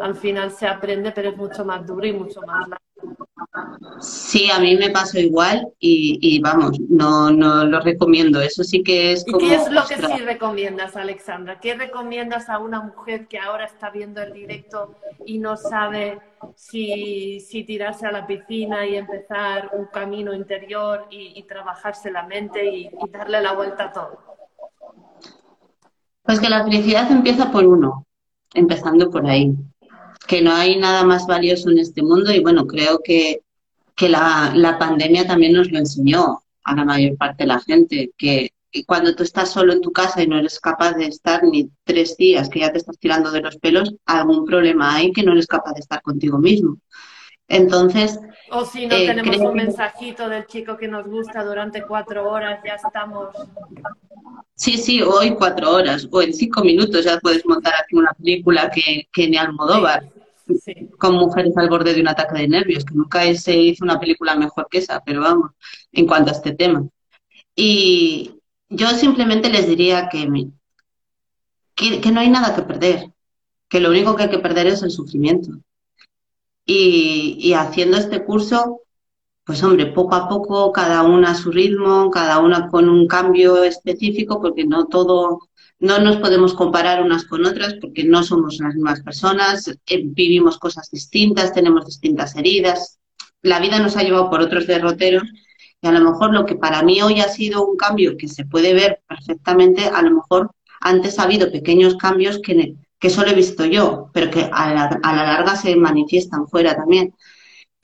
al 0.00 0.14
final 0.14 0.50
se 0.50 0.66
aprende, 0.66 1.12
pero 1.12 1.30
es 1.30 1.36
mucho 1.36 1.64
más 1.64 1.86
duro 1.86 2.06
y 2.06 2.12
mucho 2.12 2.40
más 2.42 2.68
largo. 2.68 2.86
Sí, 4.00 4.50
a 4.50 4.58
mí 4.58 4.76
me 4.76 4.90
pasó 4.90 5.18
igual 5.18 5.68
y, 5.78 6.40
vamos, 6.40 6.78
no, 6.88 7.30
no 7.30 7.64
lo 7.64 7.80
recomiendo. 7.80 8.40
Eso 8.40 8.62
sí 8.62 8.82
que 8.82 9.12
es 9.12 9.24
como... 9.24 9.44
¿Y 9.44 9.48
qué 9.48 9.54
es 9.54 9.70
lo 9.70 9.86
que 9.86 9.96
sí 9.96 10.22
recomiendas, 10.22 10.96
Alexandra? 10.96 11.58
¿Qué 11.60 11.74
recomiendas 11.74 12.48
a 12.48 12.58
una 12.58 12.80
mujer 12.80 13.26
que 13.26 13.38
ahora 13.38 13.64
está 13.64 13.90
viendo 13.90 14.22
el 14.22 14.32
directo 14.32 14.94
y 15.24 15.38
no 15.38 15.56
sabe 15.56 16.20
si, 16.54 17.40
si 17.40 17.64
tirarse 17.64 18.06
a 18.06 18.12
la 18.12 18.26
piscina 18.26 18.86
y 18.86 18.96
empezar 18.96 19.70
un 19.72 19.86
camino 19.86 20.34
interior 20.34 21.06
y, 21.10 21.42
trabajarse 21.46 22.10
la 22.10 22.26
mente 22.26 22.66
y, 22.66 22.86
y 22.88 23.10
darle 23.10 23.40
la 23.40 23.52
vuelta 23.52 23.84
a 23.84 23.92
todo? 23.92 24.35
Pues 26.26 26.40
que 26.40 26.48
la 26.48 26.64
felicidad 26.64 27.10
empieza 27.10 27.50
por 27.52 27.64
uno, 27.64 28.06
empezando 28.52 29.10
por 29.10 29.26
ahí 29.26 29.54
que 30.26 30.42
no 30.42 30.52
hay 30.52 30.76
nada 30.76 31.04
más 31.04 31.26
valioso 31.26 31.70
en 31.70 31.78
este 31.78 32.02
mundo 32.02 32.32
y 32.32 32.40
bueno, 32.40 32.66
creo 32.66 33.00
que, 33.02 33.42
que 33.94 34.08
la, 34.08 34.52
la, 34.54 34.78
pandemia 34.78 35.26
también 35.26 35.52
nos 35.52 35.70
lo 35.70 35.78
enseñó 35.78 36.42
a 36.64 36.74
la 36.74 36.84
mayor 36.84 37.16
parte 37.16 37.44
de 37.44 37.48
la 37.48 37.60
gente, 37.60 38.10
que, 38.16 38.50
cuando 38.86 39.14
tú 39.14 39.22
estás 39.22 39.50
solo 39.52 39.72
en 39.72 39.80
tu 39.80 39.90
casa 39.90 40.22
y 40.22 40.26
no 40.26 40.38
eres 40.38 40.60
capaz 40.60 40.92
de 40.94 41.06
estar 41.06 41.42
ni 41.44 41.70
tres 41.84 42.16
días, 42.16 42.50
que 42.50 42.60
ya 42.60 42.72
te 42.72 42.78
estás 42.78 42.98
tirando 42.98 43.30
de 43.30 43.40
los 43.40 43.56
pelos, 43.56 43.94
algún 44.04 44.44
problema 44.44 44.96
hay 44.96 45.12
que 45.12 45.22
no 45.22 45.32
eres 45.32 45.46
capaz 45.46 45.72
de 45.72 45.80
estar 45.80 46.02
contigo 46.02 46.38
mismo. 46.38 46.76
Entonces... 47.48 48.18
O 48.50 48.66
si 48.66 48.86
no 48.86 48.94
eh, 48.94 49.06
tenemos 49.06 49.38
un 49.38 49.54
mensajito 49.54 50.28
del 50.28 50.46
chico 50.46 50.76
que 50.76 50.88
nos 50.88 51.06
gusta 51.06 51.42
durante 51.42 51.82
cuatro 51.82 52.28
horas, 52.28 52.60
ya 52.66 52.74
estamos... 52.74 53.28
Sí, 54.56 54.78
sí, 54.78 55.02
hoy 55.02 55.34
cuatro 55.34 55.70
horas, 55.70 56.08
o 56.10 56.22
en 56.22 56.32
cinco 56.32 56.62
minutos 56.62 57.04
ya 57.04 57.18
puedes 57.20 57.44
montar 57.44 57.74
aquí 57.74 57.94
una 57.94 58.12
película 58.14 58.70
que, 58.70 59.06
que 59.12 59.28
ni 59.28 59.36
Almodóvar 59.36 60.10
con 60.98 61.16
mujeres 61.16 61.56
al 61.56 61.68
borde 61.68 61.94
de 61.94 62.00
un 62.00 62.08
ataque 62.08 62.40
de 62.40 62.48
nervios, 62.48 62.84
que 62.84 62.94
nunca 62.94 63.34
se 63.34 63.56
hizo 63.56 63.84
una 63.84 63.98
película 63.98 64.36
mejor 64.36 64.66
que 64.70 64.78
esa, 64.78 65.02
pero 65.04 65.20
vamos, 65.20 65.50
en 65.92 66.06
cuanto 66.06 66.30
a 66.30 66.34
este 66.34 66.54
tema. 66.54 66.88
Y 67.54 68.40
yo 68.68 68.88
simplemente 68.90 69.50
les 69.50 69.68
diría 69.68 70.08
que, 70.08 70.48
que, 71.74 72.12
no 72.12 72.20
hay 72.20 72.30
nada 72.30 72.54
que 72.54 72.62
perder, 72.62 73.12
que 73.68 73.80
lo 73.80 73.90
único 73.90 74.14
que 74.16 74.24
hay 74.24 74.30
que 74.30 74.38
perder 74.38 74.68
es 74.68 74.82
el 74.82 74.90
sufrimiento. 74.90 75.50
Y, 76.64 77.36
y 77.40 77.52
haciendo 77.54 77.96
este 77.96 78.24
curso, 78.24 78.82
pues 79.46 79.62
hombre, 79.62 79.86
poco 79.86 80.16
a 80.16 80.28
poco, 80.28 80.72
cada 80.72 81.04
una 81.04 81.30
a 81.30 81.34
su 81.36 81.52
ritmo, 81.52 82.10
cada 82.10 82.40
una 82.40 82.68
con 82.68 82.88
un 82.88 83.06
cambio 83.06 83.62
específico, 83.62 84.40
porque 84.42 84.64
no 84.66 84.86
todo 84.86 85.38
no 85.78 85.98
nos 85.98 86.16
podemos 86.16 86.54
comparar 86.54 87.02
unas 87.02 87.24
con 87.26 87.44
otras 87.44 87.74
porque 87.80 88.02
no 88.04 88.22
somos 88.22 88.58
las 88.58 88.74
mismas 88.74 89.02
personas, 89.02 89.68
eh, 89.68 90.02
vivimos 90.04 90.58
cosas 90.58 90.90
distintas, 90.90 91.52
tenemos 91.52 91.84
distintas 91.86 92.34
heridas. 92.34 92.98
La 93.42 93.60
vida 93.60 93.78
nos 93.78 93.96
ha 93.96 94.02
llevado 94.02 94.30
por 94.30 94.40
otros 94.40 94.66
derroteros 94.66 95.24
y 95.80 95.86
a 95.86 95.92
lo 95.92 96.00
mejor 96.00 96.32
lo 96.32 96.46
que 96.46 96.56
para 96.56 96.82
mí 96.82 97.00
hoy 97.02 97.20
ha 97.20 97.28
sido 97.28 97.64
un 97.66 97.76
cambio 97.76 98.16
que 98.16 98.28
se 98.28 98.46
puede 98.46 98.72
ver 98.74 99.02
perfectamente, 99.06 99.86
a 99.86 100.02
lo 100.02 100.10
mejor 100.12 100.50
antes 100.80 101.18
ha 101.18 101.24
habido 101.24 101.52
pequeños 101.52 101.96
cambios 101.96 102.40
que, 102.42 102.74
que 102.98 103.10
solo 103.10 103.30
he 103.30 103.34
visto 103.34 103.64
yo, 103.64 104.10
pero 104.12 104.30
que 104.30 104.48
a 104.50 104.72
la, 104.72 104.98
a 105.02 105.14
la 105.14 105.24
larga 105.24 105.56
se 105.56 105.76
manifiestan 105.76 106.48
fuera 106.48 106.74
también. 106.74 107.14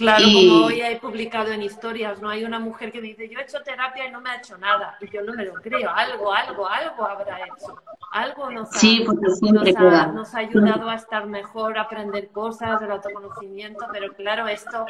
Claro, 0.02 0.24
como 0.24 0.66
hoy 0.66 0.82
he 0.82 0.96
publicado 0.96 1.52
en 1.52 1.62
historias, 1.62 2.20
¿no? 2.20 2.28
Hay 2.28 2.44
una 2.44 2.58
mujer 2.58 2.90
que 2.90 3.00
dice, 3.00 3.28
yo 3.28 3.38
he 3.38 3.42
hecho 3.42 3.62
terapia 3.62 4.08
y 4.08 4.10
no 4.10 4.20
me 4.20 4.30
ha 4.30 4.36
hecho 4.38 4.58
nada. 4.58 4.96
Y 5.00 5.08
yo 5.08 5.22
no 5.22 5.32
me 5.32 5.44
lo 5.44 5.54
creo. 5.54 5.90
Algo, 5.94 6.32
algo, 6.32 6.68
algo 6.68 7.06
habrá 7.06 7.38
hecho. 7.44 7.80
Algo 8.10 8.50
nos 8.50 8.68
ha, 8.74 10.06
nos 10.08 10.34
ha 10.34 10.38
ayudado 10.38 10.90
a 10.90 10.96
estar 10.96 11.26
mejor, 11.26 11.78
a 11.78 11.82
aprender 11.82 12.30
cosas, 12.30 12.82
el 12.82 12.90
autoconocimiento. 12.90 13.86
Pero 13.92 14.12
claro, 14.14 14.48
esto 14.48 14.86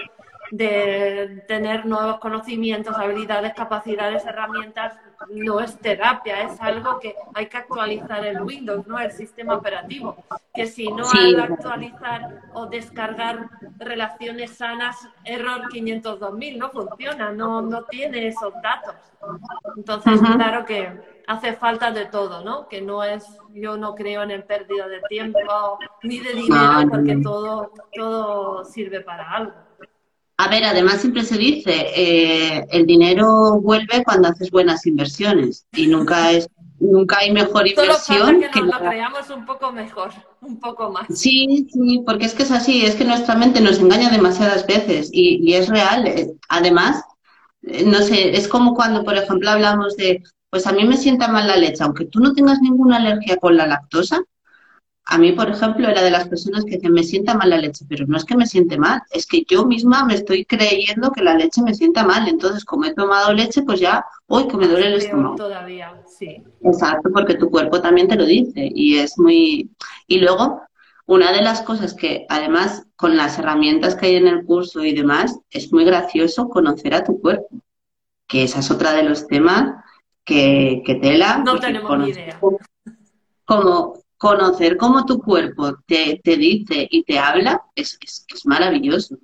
de 0.52 1.42
tener 1.48 1.86
nuevos 1.86 2.18
conocimientos, 2.18 2.94
habilidades, 2.94 3.54
capacidades, 3.54 4.26
herramientas, 4.26 4.92
no 5.30 5.60
es 5.60 5.78
terapia, 5.78 6.42
es 6.42 6.60
algo 6.60 7.00
que 7.00 7.14
hay 7.32 7.46
que 7.46 7.56
actualizar 7.56 8.22
el 8.26 8.42
Windows, 8.42 8.86
¿no? 8.86 8.98
El 8.98 9.12
sistema 9.12 9.54
operativo. 9.54 10.14
Que 10.52 10.66
si 10.66 10.88
no 10.88 11.06
hay 11.10 11.34
que 11.34 11.40
actualizar 11.40 12.42
o 12.52 12.66
descargar 12.66 13.48
relaciones 13.78 14.50
sanas, 14.50 15.08
error 15.24 15.70
502.000, 15.72 16.58
no 16.58 16.70
funciona, 16.70 17.32
no, 17.32 17.62
no 17.62 17.84
tiene 17.84 18.28
esos 18.28 18.52
datos. 18.62 18.94
Entonces, 19.74 20.20
claro 20.20 20.66
que 20.66 21.00
hace 21.28 21.54
falta 21.54 21.92
de 21.92 22.04
todo, 22.06 22.44
¿no? 22.44 22.68
Que 22.68 22.82
no 22.82 23.02
es, 23.02 23.24
yo 23.54 23.78
no 23.78 23.94
creo 23.94 24.22
en 24.22 24.32
el 24.32 24.44
pérdida 24.44 24.86
de 24.86 25.00
tiempo 25.08 25.78
ni 26.02 26.18
de 26.18 26.34
dinero, 26.34 26.90
porque 26.90 27.16
todo, 27.22 27.72
todo 27.94 28.64
sirve 28.66 29.00
para 29.00 29.30
algo. 29.30 29.52
A 30.42 30.48
ver, 30.48 30.64
además 30.64 31.00
siempre 31.00 31.22
se 31.22 31.38
dice, 31.38 31.86
eh, 31.94 32.66
el 32.72 32.84
dinero 32.84 33.60
vuelve 33.60 34.02
cuando 34.04 34.26
haces 34.26 34.50
buenas 34.50 34.84
inversiones 34.86 35.66
y 35.72 35.86
nunca 35.86 36.32
es 36.32 36.48
nunca 36.80 37.18
hay 37.18 37.30
mejor 37.30 37.68
inversión 37.68 38.40
que, 38.52 38.60
nos 38.60 38.80
lo 38.80 38.88
creamos 38.88 39.30
un 39.30 39.46
poco 39.46 39.70
mejor, 39.70 40.10
un 40.40 40.58
poco 40.58 40.90
más. 40.90 41.06
Sí, 41.10 41.68
sí, 41.72 42.02
porque 42.04 42.24
es 42.24 42.34
que 42.34 42.42
es 42.42 42.50
así, 42.50 42.84
es 42.84 42.96
que 42.96 43.04
nuestra 43.04 43.36
mente 43.36 43.60
nos 43.60 43.78
engaña 43.78 44.10
demasiadas 44.10 44.66
veces 44.66 45.10
y, 45.12 45.48
y 45.48 45.54
es 45.54 45.68
real. 45.68 46.08
Eh, 46.08 46.32
además, 46.48 47.04
eh, 47.62 47.84
no 47.86 47.98
sé, 47.98 48.36
es 48.36 48.48
como 48.48 48.74
cuando, 48.74 49.04
por 49.04 49.16
ejemplo, 49.16 49.48
hablamos 49.48 49.96
de, 49.96 50.24
pues 50.50 50.66
a 50.66 50.72
mí 50.72 50.84
me 50.84 50.96
sienta 50.96 51.28
mal 51.28 51.46
la 51.46 51.56
leche, 51.56 51.84
aunque 51.84 52.06
tú 52.06 52.18
no 52.18 52.32
tengas 52.32 52.60
ninguna 52.60 52.96
alergia 52.96 53.36
con 53.36 53.56
la 53.56 53.68
lactosa, 53.68 54.20
a 55.12 55.18
mí, 55.18 55.32
por 55.32 55.50
ejemplo, 55.50 55.90
era 55.90 56.00
de 56.00 56.10
las 56.10 56.26
personas 56.26 56.64
que 56.64 56.76
dicen, 56.76 56.90
me 56.90 57.04
sienta 57.04 57.34
mal 57.34 57.50
la 57.50 57.58
leche, 57.58 57.84
pero 57.86 58.06
no 58.06 58.16
es 58.16 58.24
que 58.24 58.34
me 58.34 58.46
siente 58.46 58.78
mal, 58.78 59.02
es 59.10 59.26
que 59.26 59.44
yo 59.46 59.66
misma 59.66 60.06
me 60.06 60.14
estoy 60.14 60.46
creyendo 60.46 61.12
que 61.12 61.22
la 61.22 61.34
leche 61.34 61.60
me 61.60 61.74
sienta 61.74 62.02
mal. 62.02 62.26
Entonces, 62.28 62.64
como 62.64 62.86
he 62.86 62.94
tomado 62.94 63.30
leche, 63.34 63.60
pues 63.60 63.78
ya, 63.78 64.06
hoy 64.26 64.48
que 64.48 64.56
me 64.56 64.66
duele 64.66 64.86
el 64.86 64.94
estómago. 64.94 65.34
Todavía, 65.34 66.00
sí. 66.06 66.42
Exacto, 66.62 67.10
porque 67.12 67.34
tu 67.34 67.50
cuerpo 67.50 67.82
también 67.82 68.08
te 68.08 68.16
lo 68.16 68.24
dice 68.24 68.70
y 68.74 68.96
es 68.96 69.18
muy... 69.18 69.70
Y 70.06 70.18
luego, 70.18 70.62
una 71.04 71.30
de 71.30 71.42
las 71.42 71.60
cosas 71.60 71.92
que, 71.92 72.24
además, 72.30 72.86
con 72.96 73.14
las 73.14 73.38
herramientas 73.38 73.94
que 73.94 74.06
hay 74.06 74.16
en 74.16 74.28
el 74.28 74.46
curso 74.46 74.82
y 74.82 74.94
demás, 74.94 75.38
es 75.50 75.70
muy 75.74 75.84
gracioso 75.84 76.48
conocer 76.48 76.94
a 76.94 77.04
tu 77.04 77.20
cuerpo, 77.20 77.48
que 78.26 78.44
esa 78.44 78.60
es 78.60 78.70
otra 78.70 78.94
de 78.94 79.02
los 79.02 79.26
temas 79.26 79.74
que, 80.24 80.82
que 80.86 80.94
tela. 80.94 81.42
No 81.44 81.58
tenemos 81.58 81.98
ni 81.98 82.08
idea. 82.08 82.40
Como 83.44 84.01
conocer 84.22 84.76
cómo 84.76 85.04
tu 85.04 85.18
cuerpo 85.20 85.78
te, 85.84 86.20
dice 86.24 86.86
y 86.88 87.02
te 87.02 87.18
habla 87.18 87.60
es, 87.74 87.98
es, 88.00 88.46
maravilloso. 88.46 89.16
O 89.16 89.18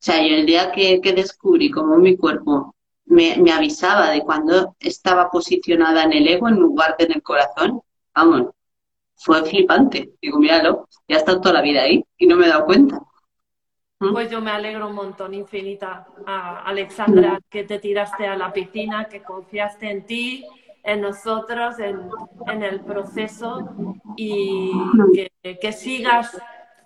sea, 0.00 0.20
yo 0.20 0.34
el 0.34 0.44
día 0.44 0.70
que, 0.70 1.00
descubrí 1.16 1.70
cómo 1.70 1.96
mi 1.96 2.14
cuerpo 2.14 2.76
me, 3.06 3.32
avisaba 3.50 4.10
de 4.10 4.20
cuando 4.20 4.76
estaba 4.80 5.30
posicionada 5.30 6.02
en 6.02 6.12
el 6.12 6.28
ego 6.28 6.46
en 6.46 6.56
lugar 6.56 6.94
de 6.98 7.06
en 7.06 7.12
el 7.12 7.22
corazón, 7.22 7.80
vamos, 8.14 8.50
fue 9.16 9.42
flipante. 9.46 10.10
Digo, 10.20 10.38
míralo, 10.38 10.86
ya 11.08 11.16
ha 11.16 11.20
estado 11.20 11.40
toda 11.40 11.54
la 11.54 11.62
vida 11.62 11.80
ahí 11.80 12.04
y 12.18 12.26
no 12.26 12.36
me 12.36 12.44
he 12.44 12.48
dado 12.50 12.66
cuenta. 12.66 13.00
¿Mm? 13.98 14.12
Pues 14.12 14.30
yo 14.30 14.42
me 14.42 14.50
alegro 14.50 14.88
un 14.88 14.94
montón, 14.94 15.32
infinita, 15.32 16.06
Alexandra, 16.26 17.40
que 17.48 17.64
te 17.64 17.78
tiraste 17.78 18.26
a 18.26 18.36
la 18.36 18.52
piscina, 18.52 19.06
que 19.06 19.22
confiaste 19.22 19.90
en 19.90 20.04
ti, 20.04 20.44
en 20.88 21.02
nosotros, 21.02 21.76
en, 21.78 22.62
el 22.62 22.80
proceso 22.80 23.74
y 24.16 24.72
que, 25.42 25.72
sigas 25.72 26.40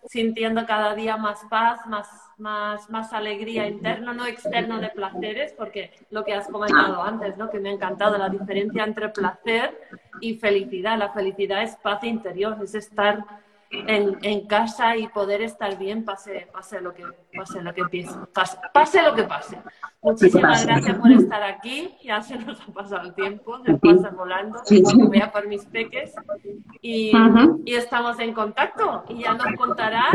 sintiendo 0.07 0.67
cada 0.67 0.97
día 0.97 1.17
más 1.17 1.41
paz, 1.49 1.87
más, 1.87 2.09
más, 2.37 2.91
más 2.91 3.13
alegría 3.13 3.69
interna, 3.69 4.13
no 4.13 4.27
externo 4.27 4.81
de 4.81 4.89
placeres, 4.89 5.55
porque 5.57 5.93
lo 6.11 6.25
que 6.25 6.35
has 6.35 6.49
comentado 6.49 7.01
antes, 7.01 7.37
¿no? 7.37 7.49
que 7.49 7.61
me 7.61 7.69
ha 7.69 7.73
encantado 7.73 8.19
la 8.19 8.29
diferencia 8.29 8.83
entre 8.83 9.09
placer 9.11 9.79
y 10.21 10.35
felicidad. 10.35 10.99
La 10.99 11.13
felicidad 11.13 11.63
es 11.63 11.77
paz 11.77 12.03
interior, 12.03 12.59
es 12.61 12.75
estar 12.75 13.25
en, 13.73 14.19
en, 14.23 14.47
casa 14.47 14.97
y 14.97 15.09
poder 15.09 15.41
estar 15.43 15.79
bien 15.79 16.05
pase, 16.05 16.47
pase 16.53 16.81
lo 16.81 16.93
que 16.93 17.05
pase 17.35 17.63
lo 17.63 17.73
que 17.73 17.83
pase, 18.33 18.59
pase 18.73 19.03
lo 19.03 19.15
que 19.15 19.23
pase. 19.25 19.59
Muchísimas 20.03 20.67
gracias 20.67 20.99
por 20.99 21.11
estar 21.13 21.43
aquí. 21.43 21.97
Ya 22.03 22.21
se 22.21 22.37
nos 22.37 22.61
ha 22.61 22.73
pasado 22.73 23.09
el 23.09 23.15
tiempo, 23.15 23.59
se 23.65 23.75
pasa 23.75 24.11
volando. 24.11 24.61
Voy 24.97 25.21
a 25.21 25.33
por 25.33 25.47
mis 25.47 25.65
peques. 25.67 26.15
Y, 26.81 27.13
y, 27.65 27.75
estamos 27.75 28.19
en 28.19 28.35
contacto. 28.35 29.05
Y 29.09 29.23
ya 29.23 29.35
nos 29.35 29.47
contarás 29.57 30.13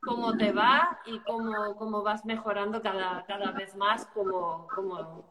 cómo 0.00 0.36
te 0.36 0.52
va 0.52 0.98
y 1.06 1.18
cómo, 1.20 1.76
cómo 1.76 2.02
vas 2.02 2.24
mejorando 2.24 2.80
cada, 2.80 3.24
cada 3.26 3.50
vez 3.50 3.76
más. 3.76 4.06
Como, 4.06 4.66
como 4.74 5.24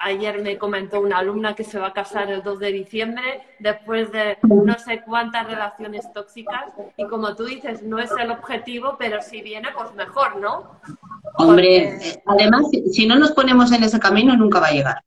ayer 0.00 0.42
me 0.42 0.56
comentó 0.56 1.00
una 1.00 1.18
alumna 1.18 1.54
que 1.54 1.64
se 1.64 1.78
va 1.78 1.88
a 1.88 1.92
casar 1.92 2.30
el 2.30 2.42
2 2.42 2.58
de 2.58 2.72
diciembre 2.72 3.46
después 3.58 4.10
de 4.12 4.38
no 4.42 4.78
sé 4.78 5.02
cuántas 5.02 5.46
relaciones 5.46 6.12
tóxicas. 6.12 6.53
Y 6.96 7.06
como 7.06 7.34
tú 7.34 7.44
dices, 7.44 7.82
no 7.82 7.98
es 7.98 8.10
el 8.18 8.30
objetivo, 8.30 8.96
pero 8.98 9.20
si 9.22 9.42
viene, 9.42 9.68
pues 9.76 9.94
mejor, 9.94 10.36
¿no? 10.36 10.80
Hombre, 11.36 11.98
además, 12.26 12.66
si 12.92 13.06
no 13.06 13.16
nos 13.16 13.32
ponemos 13.32 13.72
en 13.72 13.82
ese 13.82 13.98
camino, 13.98 14.36
nunca 14.36 14.60
va 14.60 14.68
a 14.68 14.72
llegar. 14.72 15.04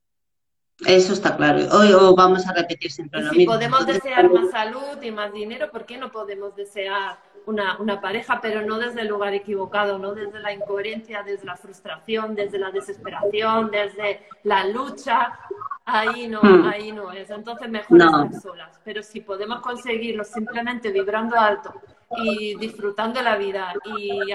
Eso 0.86 1.12
está 1.12 1.36
claro. 1.36 1.60
Hoy 1.72 2.14
vamos 2.16 2.46
a 2.46 2.52
repetir 2.52 2.92
siempre 2.92 3.22
lo 3.22 3.30
si 3.32 3.44
podemos 3.44 3.84
desear 3.84 4.30
más 4.30 4.50
salud 4.50 5.02
y 5.02 5.10
más 5.10 5.32
dinero, 5.32 5.70
¿por 5.72 5.86
qué 5.86 5.98
no 5.98 6.12
podemos 6.12 6.54
desear 6.54 7.18
una, 7.48 7.78
una, 7.78 8.00
pareja, 8.00 8.40
pero 8.40 8.62
no 8.62 8.78
desde 8.78 9.02
el 9.02 9.08
lugar 9.08 9.34
equivocado, 9.34 9.98
no 9.98 10.14
desde 10.14 10.40
la 10.40 10.52
incoherencia, 10.52 11.22
desde 11.22 11.46
la 11.46 11.56
frustración, 11.56 12.34
desde 12.34 12.58
la 12.58 12.70
desesperación, 12.70 13.70
desde 13.70 14.26
la 14.44 14.66
lucha? 14.66 15.38
Ahí 15.84 16.28
no, 16.28 16.40
hmm. 16.42 16.66
ahí 16.66 16.92
no 16.92 17.12
es. 17.12 17.30
Entonces 17.30 17.68
mejor 17.68 18.00
estar 18.00 18.40
solas. 18.40 18.80
Pero 18.84 19.02
si 19.02 19.20
podemos 19.20 19.60
conseguirlo 19.60 20.24
simplemente 20.24 20.90
vibrando 20.90 21.36
alto 21.36 21.72
y 22.18 22.56
disfrutando 22.56 23.22
la 23.22 23.36
vida 23.36 23.74
y 23.84 24.32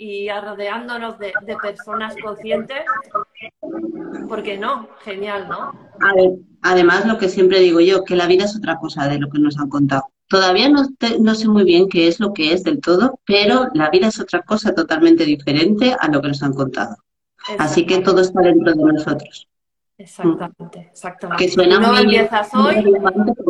y 0.00 0.30
rodeándonos 0.30 1.18
de, 1.18 1.30
personas 1.60 2.14
conscientes, 2.24 2.84
¿por 4.26 4.42
qué 4.42 4.56
no? 4.56 4.88
Genial, 5.04 5.46
¿no? 5.46 5.74
además, 6.62 7.04
lo 7.04 7.18
que 7.18 7.28
siempre 7.28 7.60
digo 7.60 7.80
yo, 7.80 8.02
que 8.02 8.16
la 8.16 8.26
vida 8.26 8.46
es 8.46 8.56
otra 8.56 8.78
cosa 8.78 9.06
de 9.08 9.18
lo 9.18 9.28
que 9.28 9.38
nos 9.38 9.58
han 9.58 9.68
contado. 9.68 10.04
Todavía 10.30 10.68
no, 10.68 10.86
no 11.18 11.34
sé 11.34 11.48
muy 11.48 11.64
bien 11.64 11.88
qué 11.88 12.06
es 12.06 12.20
lo 12.20 12.32
que 12.32 12.52
es 12.52 12.62
del 12.62 12.80
todo, 12.80 13.18
pero 13.26 13.66
la 13.74 13.90
vida 13.90 14.06
es 14.06 14.20
otra 14.20 14.42
cosa 14.42 14.72
totalmente 14.72 15.24
diferente 15.24 15.96
a 15.98 16.06
lo 16.06 16.22
que 16.22 16.28
nos 16.28 16.42
han 16.44 16.54
contado. 16.54 16.96
Así 17.58 17.84
que 17.84 17.98
todo 17.98 18.20
está 18.20 18.40
dentro 18.40 18.72
de 18.72 18.92
nosotros. 18.92 19.48
Exactamente, 20.00 20.88
exactamente. 20.90 21.48
si 21.48 21.56
no 21.56 21.98
empiezas 21.98 22.54
hoy, 22.54 22.82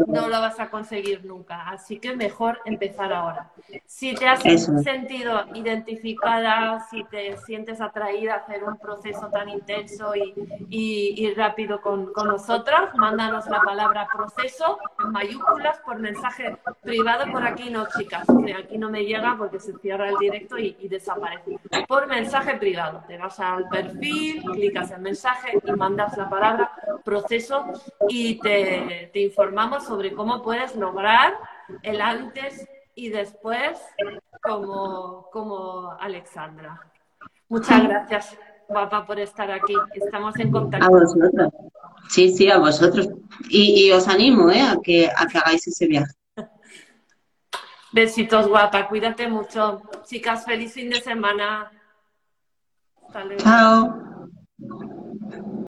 no 0.08 0.28
lo 0.28 0.40
vas 0.40 0.58
a 0.58 0.68
conseguir 0.68 1.24
nunca. 1.24 1.68
Así 1.68 2.00
que 2.00 2.16
mejor 2.16 2.58
empezar 2.64 3.12
ahora. 3.12 3.52
Si 3.86 4.16
te 4.16 4.26
has 4.26 4.42
sentido 4.82 5.44
identificada, 5.54 6.80
si 6.90 7.04
te 7.04 7.36
sientes 7.36 7.80
atraída 7.80 8.34
a 8.34 8.36
hacer 8.38 8.64
un 8.64 8.78
proceso 8.78 9.28
tan 9.28 9.48
intenso 9.48 10.12
y, 10.16 10.34
y, 10.68 11.32
rápido 11.34 11.80
con, 11.80 12.12
con 12.12 12.26
nosotros, 12.26 12.80
mándanos 12.96 13.46
la 13.46 13.60
palabra 13.60 14.08
proceso 14.12 14.76
en 15.04 15.12
mayúsculas 15.12 15.78
por 15.84 16.00
mensaje 16.00 16.56
privado. 16.82 17.30
Por 17.30 17.44
aquí 17.46 17.70
no, 17.70 17.86
chicas, 17.96 18.26
que 18.44 18.54
aquí 18.54 18.76
no 18.76 18.90
me 18.90 19.04
llega 19.04 19.36
porque 19.38 19.60
se 19.60 19.72
cierra 19.78 20.08
el 20.08 20.16
directo 20.16 20.58
y, 20.58 20.76
y 20.80 20.88
desaparece. 20.88 21.60
Por 21.86 22.08
mensaje 22.08 22.56
privado. 22.56 23.04
Te 23.06 23.16
vas 23.18 23.38
al 23.38 23.68
perfil, 23.68 24.42
clicas 24.52 24.90
en 24.90 25.02
mensaje 25.02 25.56
y 25.64 25.72
mandas 25.72 26.16
la 26.16 26.28
palabra 26.28 26.39
palabra 26.40 26.70
proceso 27.04 27.64
y 28.08 28.38
te, 28.40 29.10
informamos 29.14 29.84
sobre 29.84 30.12
cómo 30.12 30.42
puedes 30.42 30.74
lograr 30.76 31.34
el 31.82 32.00
antes 32.00 32.66
y 32.94 33.10
después 33.10 33.78
como, 34.42 35.28
como 35.32 35.92
Alexandra. 36.00 36.80
Muchas 37.48 37.82
gracias, 37.84 38.38
guapa, 38.68 39.06
por 39.06 39.18
estar 39.18 39.50
aquí. 39.50 39.74
Estamos 39.94 40.38
en 40.38 40.50
contacto. 40.50 40.86
A 40.86 40.90
vosotros. 40.90 41.52
Sí, 42.08 42.30
sí, 42.30 42.50
a 42.50 42.58
vosotros. 42.58 43.08
Y, 43.48 43.90
os 43.90 44.08
animo 44.08 44.50
¿eh? 44.50 44.62
a, 44.62 44.76
que, 44.82 45.08
a 45.08 45.26
que 45.26 45.38
hagáis 45.38 45.66
ese 45.66 45.86
viaje. 45.86 46.12
Besitos, 47.92 48.48
guapa. 48.48 48.88
Cuídate 48.88 49.28
mucho. 49.28 49.82
Chicas, 50.04 50.44
feliz 50.44 50.72
fin 50.72 50.90
de 50.90 51.00
semana. 51.00 51.70
Chao. 53.38 54.09